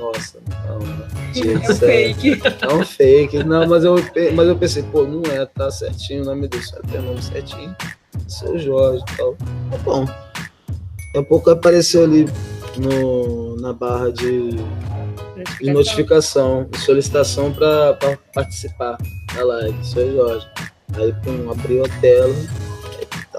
Nossa, 0.04 0.40
não, 0.68 0.82
gente, 1.34 1.50
é 1.54 1.58
um 1.58 1.76
fake. 1.76 2.42
É 2.62 2.74
um 2.74 2.86
fake. 2.86 3.44
Não, 3.44 3.68
mas 3.68 3.86
eu, 3.86 3.96
mas 4.36 4.48
eu 4.48 4.58
pensei, 4.58 4.84
pô, 4.84 5.06
não 5.06 5.22
é, 5.32 5.46
tá 5.46 5.72
certinho, 5.72 6.24
o 6.24 6.26
nome 6.26 6.48
dele 6.48 6.64
certo, 6.64 6.94
é 6.94 7.00
o 7.00 7.04
nome 7.04 7.22
certinho. 7.22 7.76
Seu 8.28 8.60
Jorge 8.60 9.04
e 9.14 9.18
tal. 9.18 9.36
Tá 9.72 9.78
bom. 9.84 10.06
Daqui 10.06 11.18
a 11.18 11.24
pouco 11.24 11.50
apareceu 11.50 12.04
ali 12.04 12.26
no, 12.78 13.56
na 13.58 13.72
barra 13.72 14.12
de, 14.12 14.52
de 15.62 15.72
notificação, 15.72 16.68
de 16.70 16.80
solicitação 16.80 17.54
para 17.54 17.98
participar 18.34 18.98
da 19.34 19.46
live, 19.46 19.86
seu 19.86 20.14
Jorge. 20.14 20.48
Aí, 20.96 21.14
pum, 21.24 21.50
abriu 21.50 21.86
a 21.86 21.90
tela 22.02 22.36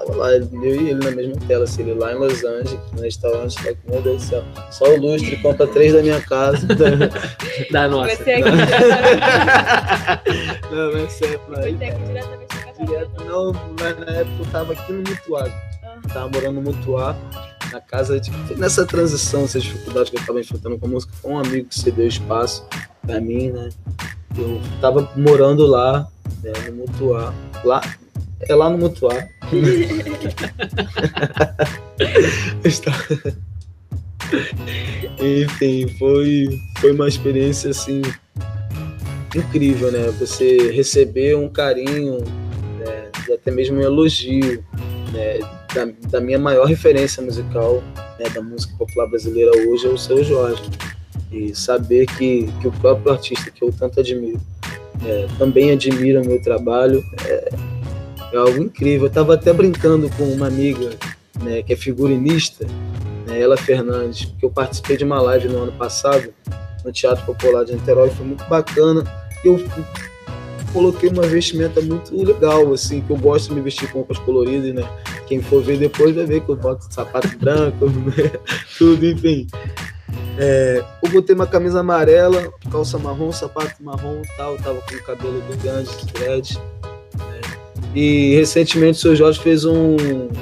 Tava 0.05 0.17
lá, 0.19 0.31
eu 0.33 0.45
e 0.63 0.89
ele 0.89 1.03
na 1.03 1.11
mesma 1.11 1.35
tela, 1.47 1.63
assim, 1.63 1.81
ele 1.81 1.95
lá 1.95 2.13
em 2.13 2.15
Los 2.15 2.43
Angeles, 2.43 2.79
no 2.93 3.01
restaurante, 3.01 3.55
tá 3.55 3.73
meu 3.89 4.01
Deus 4.01 4.23
do 4.23 4.27
céu. 4.29 4.43
Só 4.71 4.85
o 4.93 4.99
lustre 4.99 5.37
conta 5.37 5.65
três 5.67 5.93
da 5.93 6.01
minha 6.01 6.21
casa. 6.21 6.65
Da, 6.75 7.81
da 7.81 7.87
nossa. 7.87 8.15
Você 8.15 8.31
aqui 8.33 8.49
Não, 10.71 10.91
mas 10.93 11.03
é 11.03 11.09
sério, 11.09 11.39
diretamente 11.77 13.25
Não, 13.25 13.53
mas 13.79 13.99
na 13.99 14.11
época 14.11 14.35
eu 14.39 14.45
tava 14.51 14.73
aqui 14.73 14.91
no 14.91 14.99
Mutuá. 14.99 15.49
Tava 16.13 16.29
morando 16.29 16.53
no 16.53 16.61
Mutuá, 16.61 17.15
na 17.71 17.79
casa 17.81 18.19
de. 18.19 18.31
Nessa 18.57 18.85
transição, 18.85 19.45
essas 19.45 19.63
dificuldades 19.63 20.09
que 20.09 20.17
eu 20.17 20.25
tava 20.25 20.39
enfrentando 20.39 20.77
com 20.77 20.85
a 20.85 20.89
música, 20.89 21.13
foi 21.21 21.31
um 21.31 21.39
amigo 21.39 21.69
que 21.69 21.79
cedeu 21.79 22.07
espaço 22.07 22.67
pra 23.05 23.21
mim, 23.21 23.51
né? 23.51 23.69
Eu 24.37 24.61
tava 24.81 25.09
morando 25.15 25.65
lá, 25.65 26.07
né, 26.43 26.51
no 26.67 26.73
Mutuá. 26.73 27.33
Lá, 27.63 27.81
é 28.41 28.55
lá 28.55 28.69
no 28.69 28.77
Mutuá. 28.77 29.27
Enfim, 35.19 35.87
foi, 35.97 36.59
foi 36.79 36.91
uma 36.91 37.07
experiência 37.07 37.69
assim 37.69 38.01
incrível, 39.35 39.91
né? 39.91 40.11
Você 40.19 40.71
receber 40.71 41.35
um 41.35 41.49
carinho 41.49 42.19
né? 42.79 43.09
até 43.33 43.51
mesmo 43.51 43.77
um 43.77 43.81
elogio 43.81 44.63
né? 45.11 45.39
da, 45.73 45.87
da 46.09 46.21
minha 46.21 46.39
maior 46.39 46.65
referência 46.65 47.23
musical, 47.23 47.83
né? 48.19 48.29
da 48.33 48.41
música 48.41 48.73
popular 48.77 49.07
brasileira 49.07 49.51
hoje 49.67 49.87
é 49.87 49.89
o 49.89 49.97
seu 49.97 50.23
Jorge. 50.23 50.63
E 51.31 51.55
saber 51.55 52.05
que, 52.05 52.47
que 52.61 52.67
o 52.67 52.71
próprio 52.71 53.11
artista 53.11 53.49
que 53.51 53.63
eu 53.63 53.71
tanto 53.71 53.99
admiro 53.99 54.39
é, 55.05 55.27
também 55.37 55.71
admira 55.71 56.21
o 56.21 56.25
meu 56.25 56.41
trabalho 56.41 57.03
é, 57.25 57.49
é 58.35 58.39
algo 58.39 58.61
incrível. 58.61 59.05
Eu 59.05 59.07
estava 59.07 59.33
até 59.33 59.51
brincando 59.51 60.09
com 60.11 60.23
uma 60.23 60.47
amiga, 60.47 60.91
né, 61.41 61.61
que 61.63 61.73
é 61.73 61.75
figurinista, 61.75 62.65
né, 63.27 63.39
ela 63.39 63.57
Fernandes, 63.57 64.25
que 64.39 64.45
eu 64.45 64.49
participei 64.49 64.97
de 64.97 65.03
uma 65.03 65.21
live 65.21 65.47
no 65.47 65.63
ano 65.63 65.71
passado 65.71 66.33
no 66.83 66.91
Teatro 66.91 67.25
Popular 67.25 67.65
de 67.65 67.73
Niterói, 67.73 68.11
foi 68.11 68.25
muito 68.25 68.45
bacana. 68.45 69.03
Eu 69.43 69.59
coloquei 70.71 71.09
uma 71.09 71.23
vestimenta 71.23 71.81
muito 71.81 72.15
legal, 72.15 72.71
assim, 72.71 73.01
que 73.01 73.09
eu 73.09 73.17
gosto 73.17 73.49
de 73.49 73.55
me 73.55 73.61
vestir 73.61 73.89
com 73.91 73.99
roupas 73.99 74.19
coloridas, 74.19 74.73
né? 74.73 74.87
Quem 75.25 75.41
for 75.41 75.63
ver 75.63 75.77
depois 75.77 76.13
vai 76.13 76.25
ver 76.25 76.41
que 76.41 76.49
eu 76.49 76.55
boto 76.55 76.85
sapato 76.93 77.35
branco, 77.39 77.87
tudo, 78.77 79.05
enfim. 79.05 79.47
É, 80.37 80.83
eu 81.01 81.09
botei 81.09 81.33
uma 81.33 81.47
camisa 81.47 81.79
amarela, 81.79 82.51
calça 82.69 82.99
marrom, 82.99 83.31
sapato 83.31 83.81
marrom 83.81 84.21
tal, 84.37 84.57
tava 84.57 84.81
com 84.81 84.95
o 84.95 85.03
cabelo 85.03 85.41
do 85.41 85.57
grande, 85.63 85.89
dread. 86.13 86.59
E 87.95 88.35
recentemente 88.35 88.97
o 88.97 89.01
seu 89.01 89.15
Jorge 89.15 89.39
fez 89.39 89.63
um, 89.63 89.95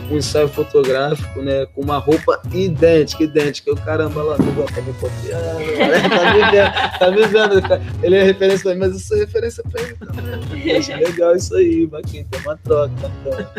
um 0.10 0.18
ensaio 0.18 0.48
fotográfico, 0.48 1.40
né? 1.40 1.68
Com 1.68 1.82
uma 1.82 2.00
roupa 2.00 2.42
idêntica, 2.52 3.24
idêntica. 3.24 3.70
Eu, 3.70 3.76
caramba, 3.76 4.24
lá, 4.24 4.38
tá 4.38 4.44
me 4.82 4.94
copiando, 4.94 5.78
né, 5.78 6.98
tá 6.98 7.12
me 7.12 7.28
vendo, 7.28 7.62
tá 7.62 7.78
me. 7.78 7.86
Ele 8.02 8.16
é 8.16 8.24
referência 8.24 8.64
pra 8.64 8.74
mim, 8.74 8.80
mas 8.80 8.94
eu 8.94 9.00
sou 9.00 9.18
referência 9.18 9.64
pra 9.72 9.84
ele 9.84 9.96
também. 9.96 10.78
Acho 10.78 10.96
legal 10.96 11.36
isso 11.36 11.56
aí, 11.56 11.86
Baquinho, 11.86 12.26
tem 12.32 12.42
uma 12.42 12.58
troca, 12.58 12.92
bacana. 12.98 13.52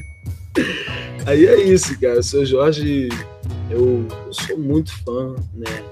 Aí 1.26 1.46
é 1.46 1.62
isso, 1.62 1.98
cara. 2.00 2.18
O 2.18 2.22
seu 2.22 2.44
Jorge, 2.44 3.08
eu, 3.70 4.04
eu 4.26 4.32
sou 4.32 4.58
muito 4.58 4.92
fã, 5.04 5.36
né? 5.54 5.84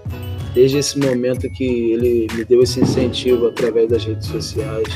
Desde 0.52 0.78
esse 0.78 0.98
momento 0.98 1.48
que 1.50 1.92
ele 1.92 2.26
me 2.34 2.44
deu 2.44 2.62
esse 2.62 2.80
incentivo 2.80 3.46
através 3.46 3.88
das 3.88 4.04
redes 4.04 4.26
sociais 4.26 4.88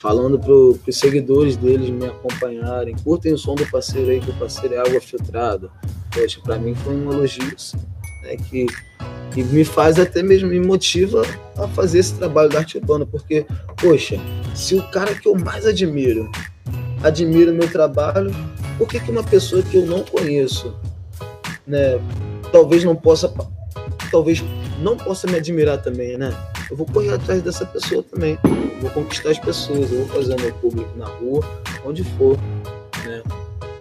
falando 0.00 0.38
para 0.38 0.52
os 0.52 0.96
seguidores 0.96 1.56
deles 1.56 1.90
me 1.90 2.06
acompanharem, 2.06 2.96
curtem 3.04 3.34
o 3.34 3.38
som 3.38 3.54
do 3.54 3.66
parceiro 3.66 4.10
aí, 4.10 4.18
que 4.18 4.30
o 4.30 4.34
parceiro 4.34 4.74
é 4.74 4.78
água 4.78 5.00
filtrada. 5.00 5.70
Poxa, 6.10 6.40
para 6.42 6.58
mim 6.58 6.74
foi 6.74 6.94
um 6.94 7.12
elogio 7.12 7.52
assim, 7.54 7.76
né, 8.22 8.36
que, 8.36 8.66
que 9.32 9.44
me 9.44 9.62
faz 9.62 9.98
até 10.00 10.22
mesmo, 10.22 10.48
me 10.48 10.58
motiva 10.58 11.22
a 11.56 11.68
fazer 11.68 11.98
esse 11.98 12.14
trabalho 12.14 12.48
da 12.48 12.60
arte 12.60 12.78
urbana, 12.78 13.04
porque, 13.04 13.44
poxa, 13.76 14.18
se 14.54 14.74
o 14.74 14.82
cara 14.90 15.14
que 15.14 15.28
eu 15.28 15.34
mais 15.34 15.66
admiro 15.66 16.32
admira 17.04 17.52
o 17.52 17.54
meu 17.54 17.70
trabalho, 17.70 18.34
por 18.78 18.88
que, 18.88 18.98
que 18.98 19.10
uma 19.10 19.22
pessoa 19.22 19.62
que 19.62 19.76
eu 19.76 19.84
não 19.84 20.02
conheço, 20.02 20.74
né, 21.66 22.00
talvez 22.50 22.82
não 22.84 22.96
possa, 22.96 23.32
talvez 24.10 24.42
não 24.80 24.96
possa 24.96 25.26
me 25.26 25.36
admirar 25.36 25.82
também, 25.82 26.16
né? 26.16 26.34
Eu 26.70 26.76
vou 26.76 26.86
correr 26.86 27.14
atrás 27.14 27.42
dessa 27.42 27.66
pessoa 27.66 28.02
também 28.02 28.38
vou 28.80 28.90
conquistar 28.90 29.30
as 29.30 29.38
pessoas, 29.38 29.90
eu 29.92 29.98
vou 29.98 30.08
fazer 30.08 30.40
meu 30.40 30.52
público 30.54 30.90
na 30.96 31.06
rua, 31.06 31.44
onde 31.84 32.02
for, 32.16 32.38
né? 33.04 33.22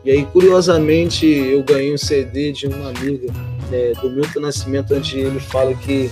E 0.04 0.12
aí, 0.12 0.26
curiosamente, 0.26 1.26
eu 1.26 1.64
ganhei 1.64 1.94
um 1.94 1.98
CD 1.98 2.52
de 2.52 2.68
uma 2.68 2.90
amiga 2.90 3.32
né, 3.70 3.94
do 4.02 4.10
Milton 4.10 4.40
Nascimento, 4.42 4.96
onde 4.96 5.20
ele 5.20 5.40
fala 5.40 5.74
que 5.74 6.12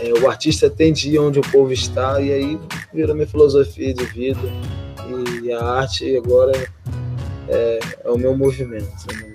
é, 0.00 0.12
o 0.20 0.28
artista 0.28 0.70
tem 0.70 0.92
dia 0.92 1.20
onde 1.20 1.38
o 1.38 1.42
povo 1.42 1.72
está, 1.72 2.20
e 2.20 2.32
aí 2.32 2.58
virou 2.92 3.14
minha 3.14 3.26
filosofia 3.26 3.92
de 3.92 4.04
vida. 4.04 4.40
E 5.42 5.52
a 5.52 5.62
arte 5.62 6.16
agora 6.16 6.52
é, 7.48 7.78
é 8.04 8.10
o 8.10 8.16
meu 8.16 8.36
movimento. 8.36 8.90
Né? 9.12 9.34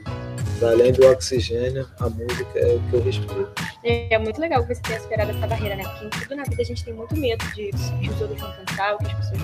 além 0.64 0.92
do 0.92 1.08
oxigênio, 1.08 1.88
a 2.00 2.08
música 2.08 2.60
é 2.60 2.76
o 2.76 2.80
que 2.90 2.94
eu 2.96 3.02
respiro. 3.02 3.48
É 3.84 4.18
muito 4.18 4.40
legal 4.40 4.66
que 4.66 4.76
você 4.76 4.82
tenha 4.82 5.00
superado 5.00 5.32
essa 5.32 5.48
barreira, 5.48 5.76
né? 5.76 5.84
Porque 5.84 6.06
em 6.06 6.10
tudo 6.10 6.36
na 6.36 6.44
vida 6.44 6.62
a 6.62 6.66
gente 6.66 6.84
tem 6.84 6.94
muito 6.94 7.16
medo 7.16 7.44
de 7.56 7.72
que 7.72 8.10
os 8.10 8.22
outros 8.22 8.40
vão 8.40 8.52
pensar, 8.66 8.96
o 8.96 8.98
que 9.00 9.08
as 9.08 9.14
pessoas 9.14 9.42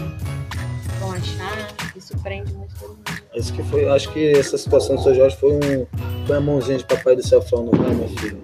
vão 0.99 1.11
achar. 1.11 1.67
Isso 1.95 2.17
prende 2.19 2.53
muito 2.53 2.75
todo 2.79 2.89
mundo. 2.89 3.53
Que 3.55 3.63
foi, 3.63 3.89
acho 3.89 4.11
que 4.13 4.31
essa 4.31 4.57
situação 4.57 4.95
do 4.95 5.03
seu 5.03 5.15
Jorge 5.15 5.35
foi, 5.37 5.53
um, 5.53 5.87
foi 6.25 6.37
uma 6.37 6.41
mãozinha 6.41 6.77
de 6.77 6.85
papai 6.85 7.15
do 7.15 7.25
céu 7.25 7.41
falando, 7.41 7.71
vai, 7.75 7.93
meu 7.93 8.09
filho. 8.09 8.43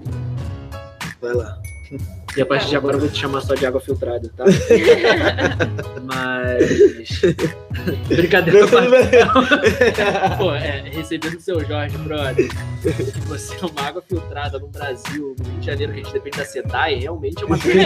Vai 1.21 1.33
lá. 1.33 1.61
E 2.35 2.41
a 2.41 2.45
partir 2.45 2.69
de 2.69 2.75
agora 2.75 2.95
eu 2.95 2.99
vou 2.99 3.09
te 3.09 3.19
chamar 3.19 3.41
só 3.41 3.53
de 3.53 3.65
água 3.65 3.79
filtrada, 3.79 4.29
tá? 4.35 4.45
Mas. 6.03 7.21
Brincadeira. 8.07 8.67
Pô, 10.37 10.53
é, 10.53 10.83
recebendo 10.89 11.35
o 11.35 11.41
seu 11.41 11.63
Jorge, 11.65 11.97
brother, 11.99 12.49
que 12.81 13.19
você 13.27 13.55
é 13.55 13.65
uma 13.65 13.87
água 13.87 14.01
filtrada 14.07 14.57
no 14.57 14.67
Brasil, 14.67 15.35
no 15.37 15.45
Rio 15.45 15.59
de 15.59 15.65
Janeiro, 15.65 15.93
que 15.93 15.99
a 15.99 16.03
gente 16.03 16.13
depende 16.13 16.37
da 16.37 16.45
SEDAI, 16.45 16.95
realmente 16.95 17.43
é 17.43 17.45
uma 17.45 17.59
coisa. 17.59 17.79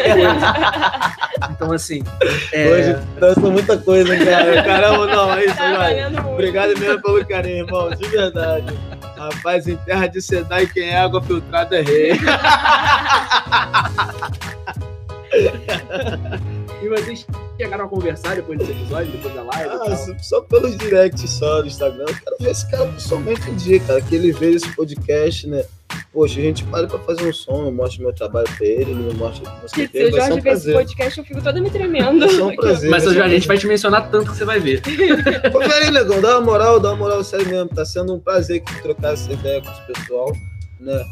Então, 1.51 1.71
assim. 1.71 2.03
É... 2.53 2.69
Hoje 2.69 2.97
dança 3.19 3.41
muita 3.41 3.77
coisa, 3.77 4.17
cara. 4.17 4.63
Caramba, 4.63 5.07
não, 5.07 5.33
é 5.33 5.45
isso, 5.45 5.57
Jorge. 5.57 6.29
Obrigado 6.33 6.79
mesmo 6.79 7.01
pelo 7.01 7.25
carinho, 7.25 7.65
irmão, 7.65 7.89
de 7.89 8.07
verdade. 8.07 8.73
Rapaz, 9.17 9.67
em 9.67 9.75
terra 9.77 10.07
de 10.07 10.21
SEDAI, 10.21 10.67
quem 10.67 10.89
é 10.89 10.97
água 10.99 11.21
filtrada 11.21 11.77
é 11.77 11.81
rei. 11.81 12.11
e 16.81 16.89
vocês 16.89 17.25
chegaram 17.59 17.85
a 17.85 17.87
conversar 17.87 18.35
depois 18.35 18.59
desse 18.59 18.71
episódio, 18.71 19.11
depois 19.11 19.33
da 19.33 19.43
live? 19.43 19.69
Ah, 19.69 19.95
só 20.21 20.41
pelos 20.41 20.77
directs 20.77 21.29
só 21.29 21.61
do 21.61 21.67
Instagram. 21.67 22.05
Eu 22.07 22.15
quero 22.15 22.37
ver 22.39 22.51
esse 22.51 22.69
cara 22.69 22.85
pessoalmente 22.87 23.49
um 23.49 23.55
dia, 23.55 23.79
cara. 23.79 24.01
Que 24.01 24.15
ele 24.15 24.31
veja 24.31 24.57
esse 24.57 24.75
podcast, 24.75 25.47
né? 25.47 25.65
Poxa, 26.17 26.39
a 26.39 26.41
gente 26.41 26.63
para 26.63 26.87
pra 26.87 26.97
fazer 26.97 27.29
um 27.29 27.31
som, 27.31 27.65
eu 27.65 27.71
mostro 27.71 28.01
meu 28.01 28.11
trabalho 28.11 28.47
pra 28.57 28.65
ele, 28.65 28.89
ele 28.89 28.95
me 28.95 29.13
mostra 29.13 29.47
o 29.47 29.65
que 29.67 29.87
Se 29.87 30.03
o 30.03 30.11
Jorge 30.11 30.41
ver 30.41 30.53
esse 30.53 30.73
podcast, 30.73 31.19
eu 31.19 31.23
fico 31.23 31.43
toda 31.43 31.61
me 31.61 31.69
tremendo. 31.69 32.27
Ser 32.27 32.41
um 32.41 32.55
prazer. 32.57 32.89
Mas 32.89 33.03
Jorge, 33.03 33.21
a 33.21 33.29
gente 33.29 33.47
vai 33.47 33.55
te 33.59 33.67
mencionar 33.67 34.09
tanto 34.09 34.31
que 34.31 34.35
você 34.35 34.43
vai 34.43 34.59
ver. 34.59 34.81
Confere 35.53 35.85
aí, 35.85 35.91
negão, 35.91 36.19
dá 36.19 36.39
uma 36.39 36.41
moral, 36.41 36.79
dá 36.79 36.89
uma 36.89 36.97
moral 36.97 37.23
sério 37.23 37.47
mesmo. 37.47 37.69
Tá 37.69 37.85
sendo 37.85 38.15
um 38.15 38.19
prazer 38.19 38.63
trocar 38.81 39.13
essa 39.13 39.31
ideia 39.31 39.61
com 39.61 39.69
o 39.69 39.93
pessoal, 39.93 40.35
né? 40.79 41.05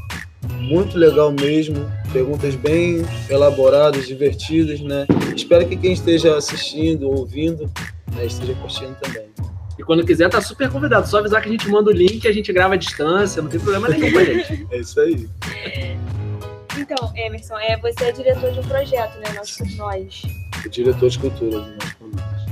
muito 0.62 0.98
legal 0.98 1.32
mesmo, 1.32 1.88
perguntas 2.12 2.56
bem 2.56 3.04
elaboradas, 3.30 4.08
divertidas, 4.08 4.82
né? 4.82 5.06
Espero 5.36 5.68
que 5.68 5.76
quem 5.76 5.94
esteja 5.94 6.36
assistindo, 6.36 7.12
ouvindo, 7.12 7.70
né, 8.16 8.26
esteja 8.26 8.56
curtindo 8.56 8.96
também. 9.00 9.35
E 9.78 9.84
quando 9.84 10.06
quiser, 10.06 10.30
tá 10.30 10.42
super 10.42 10.70
convidado. 10.70 11.08
Só 11.08 11.20
avisar 11.20 11.42
que 11.42 11.50
a 11.50 11.52
gente 11.52 11.68
manda 11.70 11.90
o 11.90 11.94
link, 11.94 12.28
a 12.28 12.32
gente 12.32 12.52
grava 12.54 12.76
à 12.76 12.78
distância, 12.78 13.42
não 13.42 13.50
tem 13.50 13.60
problema 13.60 13.90
nenhum 13.90 14.12
com 14.12 14.20
a 14.20 14.24
gente. 14.24 14.68
É 14.72 14.78
isso 14.80 15.00
aí. 15.00 15.30
Então, 16.78 17.12
Emerson, 17.16 17.58
é, 17.58 17.78
você 17.78 18.06
é 18.06 18.12
diretor 18.12 18.52
de 18.52 18.60
um 18.60 18.64
projeto, 18.64 19.18
né? 19.18 19.34
Nós 19.36 19.52
por 19.52 19.68
Nós. 19.76 20.22
O 20.66 20.70
diretor 20.70 21.10
de 21.10 21.20
cultura 21.20 21.60
do 21.60 21.72
Nós 21.72 21.94
por 21.94 22.08
Nós. 22.10 22.46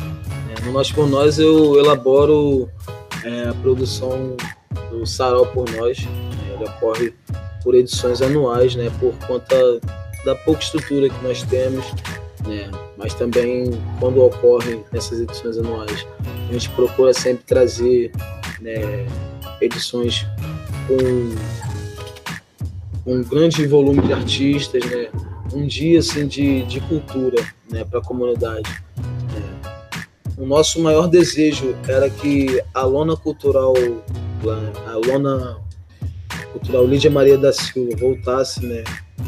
É, 0.50 0.66
no 0.66 0.72
Nós 0.72 0.92
por 0.92 1.08
Nós 1.08 1.40
eu 1.40 1.78
elaboro 1.78 2.70
é, 3.24 3.50
a 3.50 3.54
produção 3.54 4.36
do 4.90 5.06
Sarau 5.06 5.46
por 5.48 5.70
Nós. 5.72 6.06
Né? 6.06 6.56
Ele 6.56 6.66
ocorre 6.66 7.14
por 7.64 7.76
edições 7.76 8.22
anuais, 8.22 8.76
né, 8.76 8.92
por 9.00 9.14
conta 9.26 9.56
da 10.26 10.36
pouca 10.36 10.62
estrutura 10.62 11.10
que 11.10 11.24
nós 11.24 11.44
temos, 11.44 11.86
né, 12.48 12.70
mas 12.98 13.14
também 13.14 13.72
quando 14.00 14.24
ocorrem 14.24 14.84
essas 14.94 15.22
edições 15.22 15.58
anuais, 15.58 16.06
a 16.50 16.54
gente 16.54 16.70
procura 16.72 17.14
sempre 17.14 17.44
trazer 17.46 18.12
né, 18.62 19.08
edições 19.62 20.26
com 20.88 21.36
um 23.06 23.24
grande 23.24 23.66
volume 23.68 24.02
de 24.02 24.14
artistas, 24.14 24.84
né, 24.86 25.10
um 25.54 25.66
dia 25.68 26.00
assim 26.00 26.28
de, 26.28 26.64
de 26.64 26.80
cultura, 26.82 27.44
né, 27.70 27.84
para 27.84 28.00
a 28.00 28.04
comunidade. 28.04 28.70
Né. 28.98 29.72
O 30.38 30.46
nosso 30.46 30.82
maior 30.82 31.08
desejo 31.08 31.76
era 31.88 32.10
que 32.10 32.62
a 32.74 32.84
lona 32.84 33.16
cultural, 33.16 33.74
a 34.88 35.08
lona 35.08 35.58
cultural 36.52 36.86
Lídia 36.86 37.12
Maria 37.12 37.38
da 37.38 37.52
Silva 37.52 37.96
voltasse 37.98 38.66
né, 38.66 38.84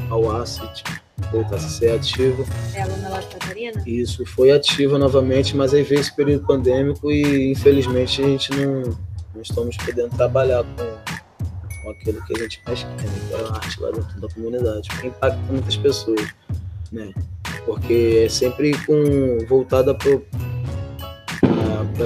ao 0.10 0.32
ACIT, 0.32 0.84
voltasse 1.32 1.66
a 1.66 1.70
ser 1.70 1.92
ativo. 1.92 2.46
É 2.74 2.82
aluna 2.82 3.10
lá 3.10 3.20
de 3.20 3.28
Catarina? 3.28 3.84
Isso, 3.86 4.26
foi 4.26 4.52
ativa 4.52 4.98
novamente, 4.98 5.56
mas 5.56 5.74
aí 5.74 5.84
veio 5.84 6.02
esse 6.02 6.14
período 6.14 6.46
pandêmico 6.46 7.12
e 7.12 7.52
infelizmente 7.52 8.22
a 8.22 8.28
gente 8.28 8.52
não, 8.52 8.82
não 9.34 9.42
estamos 9.42 9.78
podendo 9.78 10.16
trabalhar 10.16 10.64
com, 10.64 11.84
com 11.84 11.90
aquilo 11.92 12.24
que 12.26 12.36
a 12.36 12.40
gente 12.40 12.62
mais 12.66 12.84
quer, 12.84 12.90
né, 12.90 13.20
que 13.30 13.34
é 13.34 13.40
a 13.40 13.48
arte 13.54 13.82
lá 13.82 13.92
dentro 13.92 14.22
da 14.22 14.28
comunidade, 14.30 14.90
porque 14.90 15.08
impacta 15.08 15.40
muitas 15.50 15.78
pessoas, 15.78 16.28
né? 16.92 17.14
Porque 17.66 18.24
é 18.26 18.30
sempre 18.30 18.74
com 18.86 19.38
voltada 19.48 19.96
para 19.96 20.20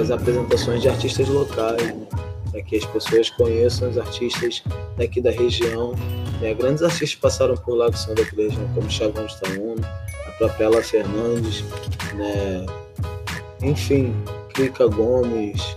as 0.00 0.10
apresentações 0.10 0.80
de 0.80 0.88
artistas 0.88 1.28
locais, 1.28 1.82
né? 1.82 2.06
para 2.50 2.62
que 2.62 2.76
as 2.76 2.84
pessoas 2.86 3.30
conheçam 3.30 3.90
os 3.90 3.98
artistas 3.98 4.62
daqui 4.96 5.20
da 5.20 5.30
região. 5.30 5.94
Né? 6.40 6.54
Grandes 6.54 6.82
artistas 6.82 7.14
passaram 7.14 7.56
por 7.56 7.74
lá 7.74 7.90
que 7.90 7.98
são 7.98 8.14
da 8.14 8.22
região, 8.22 8.68
como 8.74 8.90
Chavão 8.90 9.26
de 9.26 9.40
Taúna, 9.40 9.86
a 10.26 10.30
própria 10.32 10.64
Ela 10.64 10.82
Fernandes, 10.82 11.64
né? 12.14 12.66
enfim, 13.62 14.14
Clica 14.54 14.86
Gomes, 14.86 15.76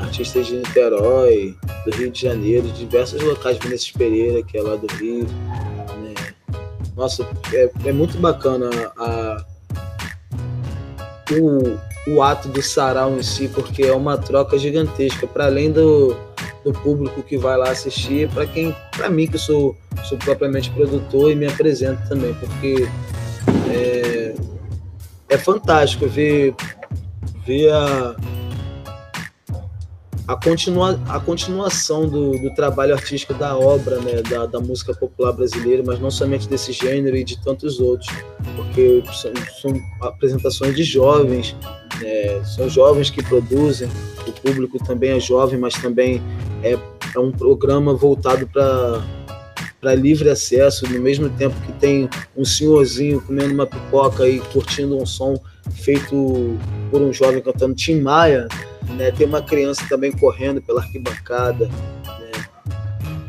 artistas 0.00 0.46
de 0.46 0.56
Niterói, 0.56 1.56
do 1.84 1.96
Rio 1.96 2.10
de 2.10 2.22
Janeiro, 2.22 2.66
de 2.68 2.80
diversos 2.80 3.22
locais, 3.22 3.58
Vinícius 3.58 3.92
Pereira, 3.92 4.42
que 4.42 4.58
é 4.58 4.62
lá 4.62 4.76
do 4.76 4.86
Rio. 4.94 5.26
Né? 6.02 6.14
Nossa, 6.96 7.26
é, 7.52 7.70
é 7.86 7.92
muito 7.92 8.18
bacana 8.18 8.70
a, 8.96 9.44
o, 11.32 11.78
o 12.10 12.22
ato 12.22 12.48
do 12.48 12.62
sarau 12.62 13.16
em 13.16 13.22
si, 13.22 13.48
porque 13.48 13.84
é 13.84 13.94
uma 13.94 14.18
troca 14.18 14.58
gigantesca, 14.58 15.26
para 15.26 15.46
além 15.46 15.70
do, 15.70 16.16
do 16.64 16.72
público 16.72 17.22
que 17.22 17.36
vai 17.36 17.56
lá 17.56 17.70
assistir, 17.70 18.28
para 18.30 18.46
quem, 18.46 18.74
para 18.96 19.10
mim 19.10 19.26
que 19.26 19.38
sou, 19.38 19.76
sou 20.08 20.18
propriamente 20.18 20.70
produtor 20.70 21.30
e 21.30 21.34
me 21.34 21.46
apresento 21.46 22.08
também, 22.08 22.34
porque 22.34 22.88
é, 23.70 24.34
é 25.28 25.38
fantástico 25.38 26.06
ver, 26.06 26.54
ver 27.46 27.70
a, 27.70 28.16
a, 30.26 30.36
continua, 30.36 30.98
a 31.08 31.20
continuação 31.20 32.08
do, 32.08 32.38
do 32.38 32.54
trabalho 32.54 32.94
artístico 32.94 33.34
da 33.34 33.56
obra, 33.56 34.00
né, 34.00 34.22
da, 34.22 34.46
da 34.46 34.60
música 34.60 34.94
popular 34.94 35.32
brasileira, 35.32 35.82
mas 35.84 36.00
não 36.00 36.10
somente 36.10 36.48
desse 36.48 36.72
gênero 36.72 37.16
e 37.16 37.24
de 37.24 37.40
tantos 37.42 37.78
outros, 37.78 38.08
porque 38.56 39.02
são, 39.12 39.32
são 39.60 39.80
apresentações 40.00 40.74
de 40.74 40.82
jovens, 40.82 41.54
é, 42.02 42.42
são 42.44 42.68
jovens 42.68 43.10
que 43.10 43.22
produzem, 43.22 43.88
o 44.26 44.32
público 44.32 44.78
também 44.84 45.10
é 45.10 45.20
jovem, 45.20 45.58
mas 45.58 45.74
também 45.74 46.22
é, 46.62 46.78
é 47.14 47.18
um 47.18 47.30
programa 47.30 47.94
voltado 47.94 48.46
para 48.46 49.94
livre 49.94 50.28
acesso, 50.30 50.90
no 50.90 51.00
mesmo 51.00 51.28
tempo 51.30 51.54
que 51.62 51.72
tem 51.74 52.08
um 52.36 52.44
senhorzinho 52.44 53.20
comendo 53.20 53.54
uma 53.54 53.66
pipoca 53.66 54.28
e 54.28 54.40
curtindo 54.40 54.96
um 54.96 55.06
som 55.06 55.36
feito 55.72 56.58
por 56.90 57.00
um 57.00 57.12
jovem 57.12 57.40
cantando 57.40 57.74
Tim 57.74 58.00
Maia, 58.00 58.48
né? 58.96 59.10
Tem 59.10 59.26
uma 59.26 59.42
criança 59.42 59.84
também 59.88 60.12
correndo 60.12 60.60
pela 60.62 60.80
arquibancada, 60.80 61.66
né? 61.68 62.46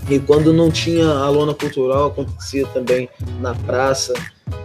E 0.09 0.19
quando 0.19 0.53
não 0.53 0.69
tinha 0.71 1.07
a 1.07 1.29
lona 1.29 1.53
cultural, 1.53 2.07
acontecia 2.07 2.65
também 2.67 3.09
na 3.39 3.53
praça, 3.53 4.13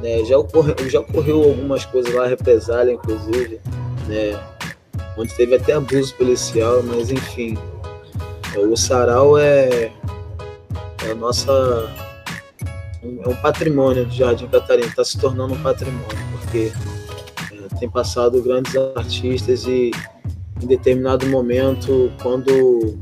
né? 0.00 0.24
Já 0.24 0.38
ocorreu, 0.38 0.76
já 0.88 1.00
ocorreu 1.00 1.42
algumas 1.42 1.84
coisas 1.84 2.12
lá, 2.14 2.26
represália 2.26 2.92
inclusive, 2.92 3.60
né? 4.10 4.38
Onde 5.16 5.34
teve 5.34 5.54
até 5.54 5.72
abuso 5.72 6.14
policial, 6.16 6.82
mas 6.82 7.10
enfim. 7.10 7.56
O 8.56 8.76
sarau 8.76 9.38
é, 9.38 9.92
é 11.04 11.14
nossa. 11.14 11.52
É 13.02 13.28
um 13.28 13.36
patrimônio 13.36 14.04
do 14.04 14.12
Jardim 14.12 14.46
Catarina, 14.48 14.86
está 14.86 15.04
se 15.04 15.18
tornando 15.18 15.54
um 15.54 15.62
patrimônio, 15.62 16.18
porque 16.32 16.70
é, 17.52 17.78
tem 17.78 17.88
passado 17.88 18.42
grandes 18.42 18.76
artistas 18.94 19.64
e 19.64 19.90
em 20.62 20.66
determinado 20.66 21.26
momento, 21.26 22.12
quando 22.22 22.98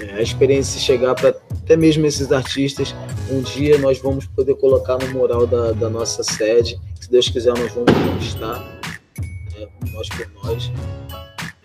é, 0.00 0.14
a 0.14 0.22
experiência 0.22 0.80
chegar 0.80 1.14
para 1.14 1.28
até 1.62 1.76
mesmo 1.76 2.04
esses 2.04 2.32
artistas, 2.32 2.94
um 3.30 3.40
dia 3.40 3.78
nós 3.78 3.98
vamos 4.00 4.26
poder 4.26 4.54
colocar 4.56 4.98
no 4.98 5.08
mural 5.12 5.46
da, 5.46 5.72
da 5.72 5.88
nossa 5.88 6.22
sede. 6.22 6.78
Se 7.00 7.10
Deus 7.10 7.28
quiser, 7.28 7.56
nós 7.56 7.72
vamos 7.72 7.92
conquistar 7.92 8.83
nós 9.92 10.08
por 10.08 10.30
nós. 10.44 10.72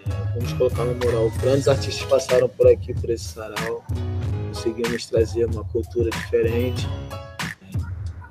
É, 0.07 0.33
vamos 0.33 0.53
colocar 0.53 0.85
no 0.85 0.95
moral. 0.95 1.31
Grandes 1.41 1.67
artistas 1.67 2.05
passaram 2.07 2.49
por 2.49 2.67
aqui, 2.67 2.93
por 2.93 3.09
esse 3.09 3.25
sarau. 3.25 3.83
Conseguimos 4.47 5.05
trazer 5.05 5.45
uma 5.45 5.63
cultura 5.65 6.09
diferente. 6.09 6.87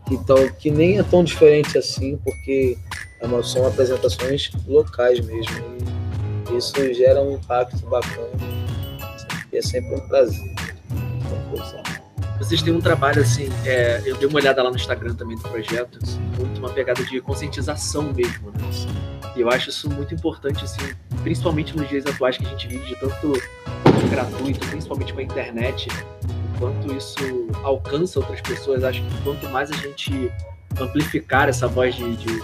Que, 0.07 0.17
tal, 0.25 0.39
que 0.59 0.71
nem 0.71 0.99
é 0.99 1.03
tão 1.03 1.23
diferente 1.23 1.77
assim, 1.77 2.17
porque 2.19 2.79
é 3.21 3.43
são 3.43 3.67
apresentações 3.67 4.51
locais 4.67 5.21
mesmo. 5.21 5.65
E 6.51 6.57
isso 6.57 6.95
gera 6.95 7.21
um 7.23 7.35
impacto 7.35 7.87
bacana. 7.87 8.31
E 9.53 9.59
é 9.59 9.63
sempre 9.63 9.95
um 9.95 10.09
prazer. 10.09 10.55
Vocês 12.39 12.63
têm 12.63 12.73
um 12.73 12.81
trabalho 12.81 13.21
assim, 13.21 13.49
é, 13.67 14.01
eu 14.07 14.17
dei 14.17 14.29
uma 14.29 14.39
olhada 14.39 14.63
lá 14.63 14.71
no 14.71 14.77
Instagram 14.77 15.15
também 15.15 15.37
do 15.37 15.43
projeto, 15.43 15.99
assim, 16.01 16.21
muito 16.39 16.59
uma 16.61 16.71
pegada 16.71 17.05
de 17.05 17.21
conscientização 17.21 18.13
mesmo, 18.13 18.51
né? 18.53 18.69
Assim, 18.69 18.89
e 19.39 19.41
eu 19.41 19.49
acho 19.49 19.71
isso 19.71 19.89
muito 19.89 20.13
importante, 20.13 20.65
assim, 20.65 20.83
principalmente 21.23 21.77
nos 21.77 21.89
dias 21.89 22.05
atuais 22.05 22.37
que 22.37 22.45
a 22.45 22.49
gente 22.49 22.67
vive 22.67 22.85
de 22.87 22.97
tanto 22.97 23.33
gratuito, 24.11 24.67
principalmente 24.67 25.13
com 25.13 25.21
a 25.21 25.23
internet, 25.23 25.89
quanto 26.59 26.93
isso 26.93 27.47
alcança 27.63 28.19
outras 28.19 28.41
pessoas. 28.41 28.83
Acho 28.83 29.01
que 29.01 29.23
quanto 29.23 29.49
mais 29.51 29.71
a 29.71 29.77
gente 29.77 30.33
amplificar 30.81 31.49
essa 31.49 31.69
voz 31.69 31.95
de, 31.95 32.17
de, 32.17 32.41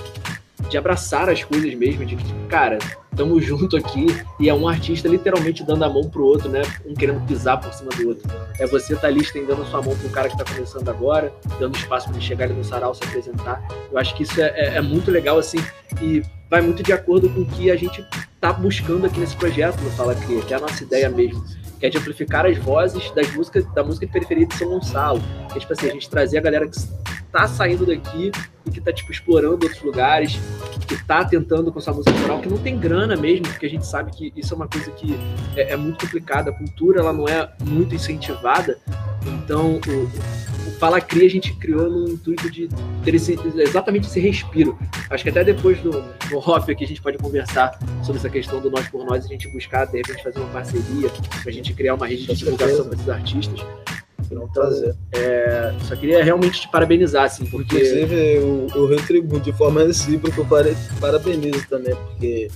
de 0.75 0.79
abraçar 0.79 1.31
as 1.31 1.45
coisas 1.45 1.73
mesmo, 1.75 2.05
de 2.05 2.17
cara, 2.49 2.81
tamo 3.15 3.41
junto 3.41 3.77
aqui 3.77 4.07
e 4.41 4.49
é 4.49 4.55
um 4.55 4.67
artista 4.67 5.07
literalmente 5.07 5.63
dando 5.63 5.85
a 5.85 5.89
mão 5.89 6.11
pro 6.11 6.25
outro, 6.25 6.49
né? 6.49 6.63
Um 6.85 6.95
querendo 6.95 7.25
pisar 7.29 7.61
por 7.61 7.73
cima 7.73 7.91
do 7.93 8.09
outro. 8.09 8.29
É 8.59 8.67
você 8.67 8.97
tá 8.97 9.07
ali 9.07 9.21
estendendo 9.21 9.63
a 9.63 9.67
sua 9.67 9.81
mão 9.81 9.97
pro 9.97 10.11
cara 10.11 10.29
que 10.29 10.37
tá 10.37 10.45
começando 10.45 10.89
agora, 10.89 11.33
dando 11.61 11.77
espaço 11.77 12.09
para 12.09 12.17
ele 12.17 12.27
chegar 12.27 12.47
ali 12.47 12.55
no 12.55 12.65
sarau, 12.65 12.93
se 12.93 13.05
apresentar. 13.05 13.65
Eu 13.93 13.97
acho 13.97 14.17
que 14.17 14.25
isso 14.25 14.41
é, 14.41 14.47
é, 14.47 14.77
é, 14.79 14.81
muito 14.81 15.13
legal, 15.13 15.39
assim, 15.39 15.59
e 16.03 16.23
vai 16.51 16.61
muito 16.61 16.83
de 16.83 16.93
acordo 16.93 17.31
com 17.31 17.43
o 17.43 17.47
que 17.47 17.71
a 17.71 17.77
gente 17.77 18.05
tá 18.41 18.53
buscando 18.53 19.07
aqui 19.07 19.21
nesse 19.21 19.37
projeto 19.37 19.81
no 19.81 19.91
Fala 19.91 20.17
Cria, 20.17 20.43
que 20.43 20.53
é 20.53 20.57
a 20.57 20.61
nossa 20.61 20.83
ideia 20.83 21.09
mesmo 21.09 21.41
que 21.79 21.87
é 21.87 21.91
de 21.91 21.99
amplificar 21.99 22.47
as 22.47 22.57
vozes 22.57 23.11
das 23.11 23.31
músicas, 23.35 23.65
da 23.75 23.85
música 23.85 24.07
de 24.07 24.13
periferia 24.13 24.47
de 24.47 24.55
São 24.55 24.69
Gonçalo. 24.69 25.21
É 25.55 25.59
tipo 25.59 25.73
assim, 25.73 25.89
a 25.89 25.93
gente 25.93 26.09
trazer 26.09 26.39
a 26.39 26.41
galera 26.41 26.67
que 26.67 26.79
tá 27.31 27.47
saindo 27.47 27.85
daqui 27.85 28.31
e 28.67 28.71
que 28.71 28.81
tá, 28.81 28.93
tipo, 28.93 29.11
explorando 29.11 29.65
outros 29.65 29.83
lugares, 29.83 30.39
que 30.87 31.03
tá 31.05 31.25
tentando 31.25 31.73
com 31.73 31.79
essa 31.79 31.93
música 31.93 32.11
autoral, 32.13 32.41
que 32.41 32.49
não 32.49 32.59
tem 32.59 32.79
grana 32.79 33.17
mesmo, 33.17 33.47
porque 33.49 33.67
a 33.67 33.71
gente 33.71 33.87
sabe 33.87 34.11
que 34.11 34.33
isso 34.37 34.55
é 34.55 34.57
uma 34.57 34.69
coisa 34.69 34.91
que 34.93 35.17
é, 35.57 35.73
é 35.73 35.77
muito 35.77 35.99
complicada. 36.05 36.51
A 36.51 36.53
cultura, 36.53 37.01
ela 37.01 37.13
não 37.13 37.29
é 37.29 37.51
muito 37.65 37.95
incentivada. 37.95 38.79
Então, 39.27 39.81
o, 39.87 40.65
Fala 40.79 41.01
Cria 41.01 41.27
a 41.27 41.31
gente 41.31 41.53
criou 41.55 41.89
no 41.89 42.11
intuito 42.11 42.51
de 42.51 42.69
ter 43.05 43.15
esse, 43.15 43.39
exatamente 43.57 44.07
esse 44.07 44.21
respiro. 44.21 44.79
Acho 45.09 45.25
que 45.25 45.31
até 45.31 45.45
depois 45.45 45.81
do, 45.81 45.91
do 46.29 46.39
Hoff 46.39 46.71
aqui 46.71 46.85
a 46.85 46.87
gente 46.87 47.01
pode 47.01 47.17
conversar 47.19 47.79
sobre 48.03 48.19
essa 48.19 48.29
questão 48.29 48.61
do 48.61 48.71
Nós 48.71 48.87
por 48.89 49.05
Nós, 49.05 49.25
a 49.25 49.29
gente 49.29 49.49
buscar, 49.49 49.87
de 49.87 49.97
repente, 49.99 50.23
fazer 50.23 50.41
uma 50.41 50.51
parceria, 50.51 51.11
a 51.47 51.51
gente 51.51 51.73
criar 51.73 51.95
uma 51.95 52.07
rede 52.07 52.27
de 52.27 52.35
divulgação 52.35 52.85
para 52.87 52.95
esses 52.97 53.09
artistas. 53.09 53.61
Então, 54.43 54.95
é, 55.13 55.75
só 55.81 55.95
queria 55.97 56.23
realmente 56.23 56.61
te 56.61 56.69
parabenizar, 56.71 57.25
assim, 57.25 57.47
porque... 57.47 57.77
Inclusive, 57.77 58.37
eu, 58.37 58.67
eu 58.75 58.87
retribuo 58.87 59.41
de 59.41 59.53
forma 59.53 59.83
recíproca, 59.83 60.41
eu 60.41 60.47
parabenizo 61.01 61.67
também, 61.69 61.95
porque 61.95 62.51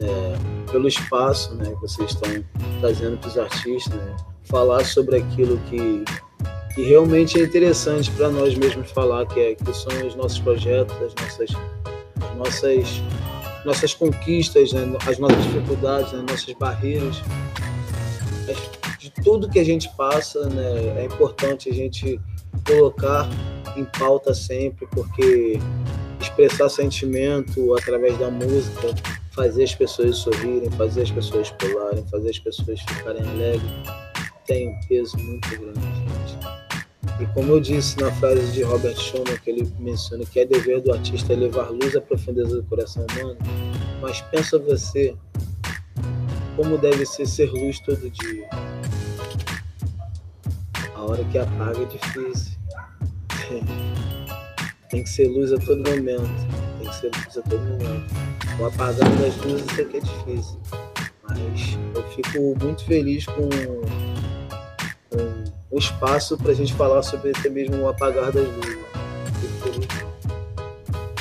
é, 0.00 0.70
pelo 0.70 0.88
espaço 0.88 1.54
né, 1.54 1.64
que 1.64 1.80
vocês 1.80 2.10
estão 2.10 2.44
trazendo 2.80 3.18
para 3.18 3.28
os 3.28 3.38
artistas, 3.38 3.94
né, 3.94 4.16
falar 4.44 4.84
sobre 4.84 5.16
aquilo 5.16 5.58
que 5.70 6.04
que 6.74 6.82
realmente 6.82 7.38
é 7.38 7.44
interessante 7.44 8.10
para 8.12 8.30
nós 8.30 8.54
mesmos 8.54 8.90
falar, 8.90 9.26
que, 9.26 9.38
é, 9.38 9.54
que 9.54 9.74
são 9.74 10.06
os 10.06 10.14
nossos 10.14 10.38
projetos, 10.38 10.94
as 10.96 11.14
nossas, 11.14 11.50
as 12.16 12.36
nossas, 12.36 13.02
nossas 13.64 13.94
conquistas, 13.94 14.72
né? 14.72 14.96
as 15.06 15.18
nossas 15.18 15.42
dificuldades, 15.44 16.14
as 16.14 16.22
nossas 16.22 16.54
barreiras. 16.54 17.22
De 19.02 19.10
tudo 19.10 19.50
que 19.50 19.58
a 19.58 19.64
gente 19.64 19.88
passa, 19.96 20.48
né? 20.48 21.00
é 21.00 21.04
importante 21.06 21.68
a 21.68 21.74
gente 21.74 22.20
colocar 22.64 23.28
em 23.76 23.84
pauta 23.84 24.32
sempre, 24.32 24.86
porque 24.92 25.58
expressar 26.20 26.68
sentimento 26.68 27.74
através 27.74 28.16
da 28.16 28.30
música, 28.30 28.94
fazer 29.32 29.64
as 29.64 29.74
pessoas 29.74 30.18
sorrirem, 30.18 30.70
fazer 30.70 31.02
as 31.02 31.10
pessoas 31.10 31.50
pularem, 31.50 32.06
fazer 32.06 32.30
as 32.30 32.38
pessoas 32.38 32.78
ficarem 32.80 33.28
alegres, 33.28 33.72
tem 34.46 34.68
um 34.68 34.80
peso 34.86 35.16
muito 35.18 35.48
grande. 35.48 35.80
E 37.20 37.26
como 37.34 37.54
eu 37.54 37.60
disse 37.60 37.98
na 38.00 38.12
frase 38.12 38.52
de 38.52 38.62
Robert 38.62 38.96
Schumann, 38.96 39.36
que 39.42 39.50
ele 39.50 39.68
menciona 39.80 40.24
que 40.24 40.38
é 40.38 40.44
dever 40.44 40.80
do 40.80 40.92
artista 40.92 41.34
levar 41.34 41.70
luz 41.70 41.96
à 41.96 42.00
profundeza 42.00 42.54
do 42.54 42.62
coração 42.68 43.04
humano, 43.10 43.36
mas 44.00 44.20
pensa 44.20 44.60
você 44.60 45.12
como 46.56 46.78
deve 46.78 47.04
ser 47.04 47.26
ser 47.26 47.50
luz 47.50 47.80
todo 47.80 48.08
dia. 48.08 48.48
A 51.02 51.04
hora 51.04 51.24
que 51.24 51.36
apaga 51.36 51.82
é 51.82 51.84
difícil. 51.86 52.56
Tem 54.88 55.02
que 55.02 55.08
ser 55.08 55.26
luz 55.26 55.52
a 55.52 55.58
todo 55.58 55.78
momento. 55.78 56.30
Tem 56.78 56.88
que 56.88 56.94
ser 56.94 57.10
luz 57.12 57.38
a 57.38 57.42
todo 57.42 57.60
momento. 57.60 58.14
O 58.60 58.66
apagar 58.66 59.10
das 59.16 59.36
luzes 59.38 59.78
é 59.80 59.84
que 59.84 59.96
é 59.96 60.00
difícil. 60.00 60.60
Mas 61.28 61.76
eu 61.96 62.02
fico 62.10 62.64
muito 62.64 62.84
feliz 62.84 63.26
com, 63.26 63.48
com 65.10 65.44
um 65.72 65.78
espaço 65.78 66.38
para 66.38 66.52
a 66.52 66.54
gente 66.54 66.72
falar 66.72 67.02
sobre 67.02 67.30
até 67.30 67.48
mesmo 67.48 67.82
o 67.82 67.88
apagar 67.88 68.30
das 68.30 68.46
luzes. 68.46 68.78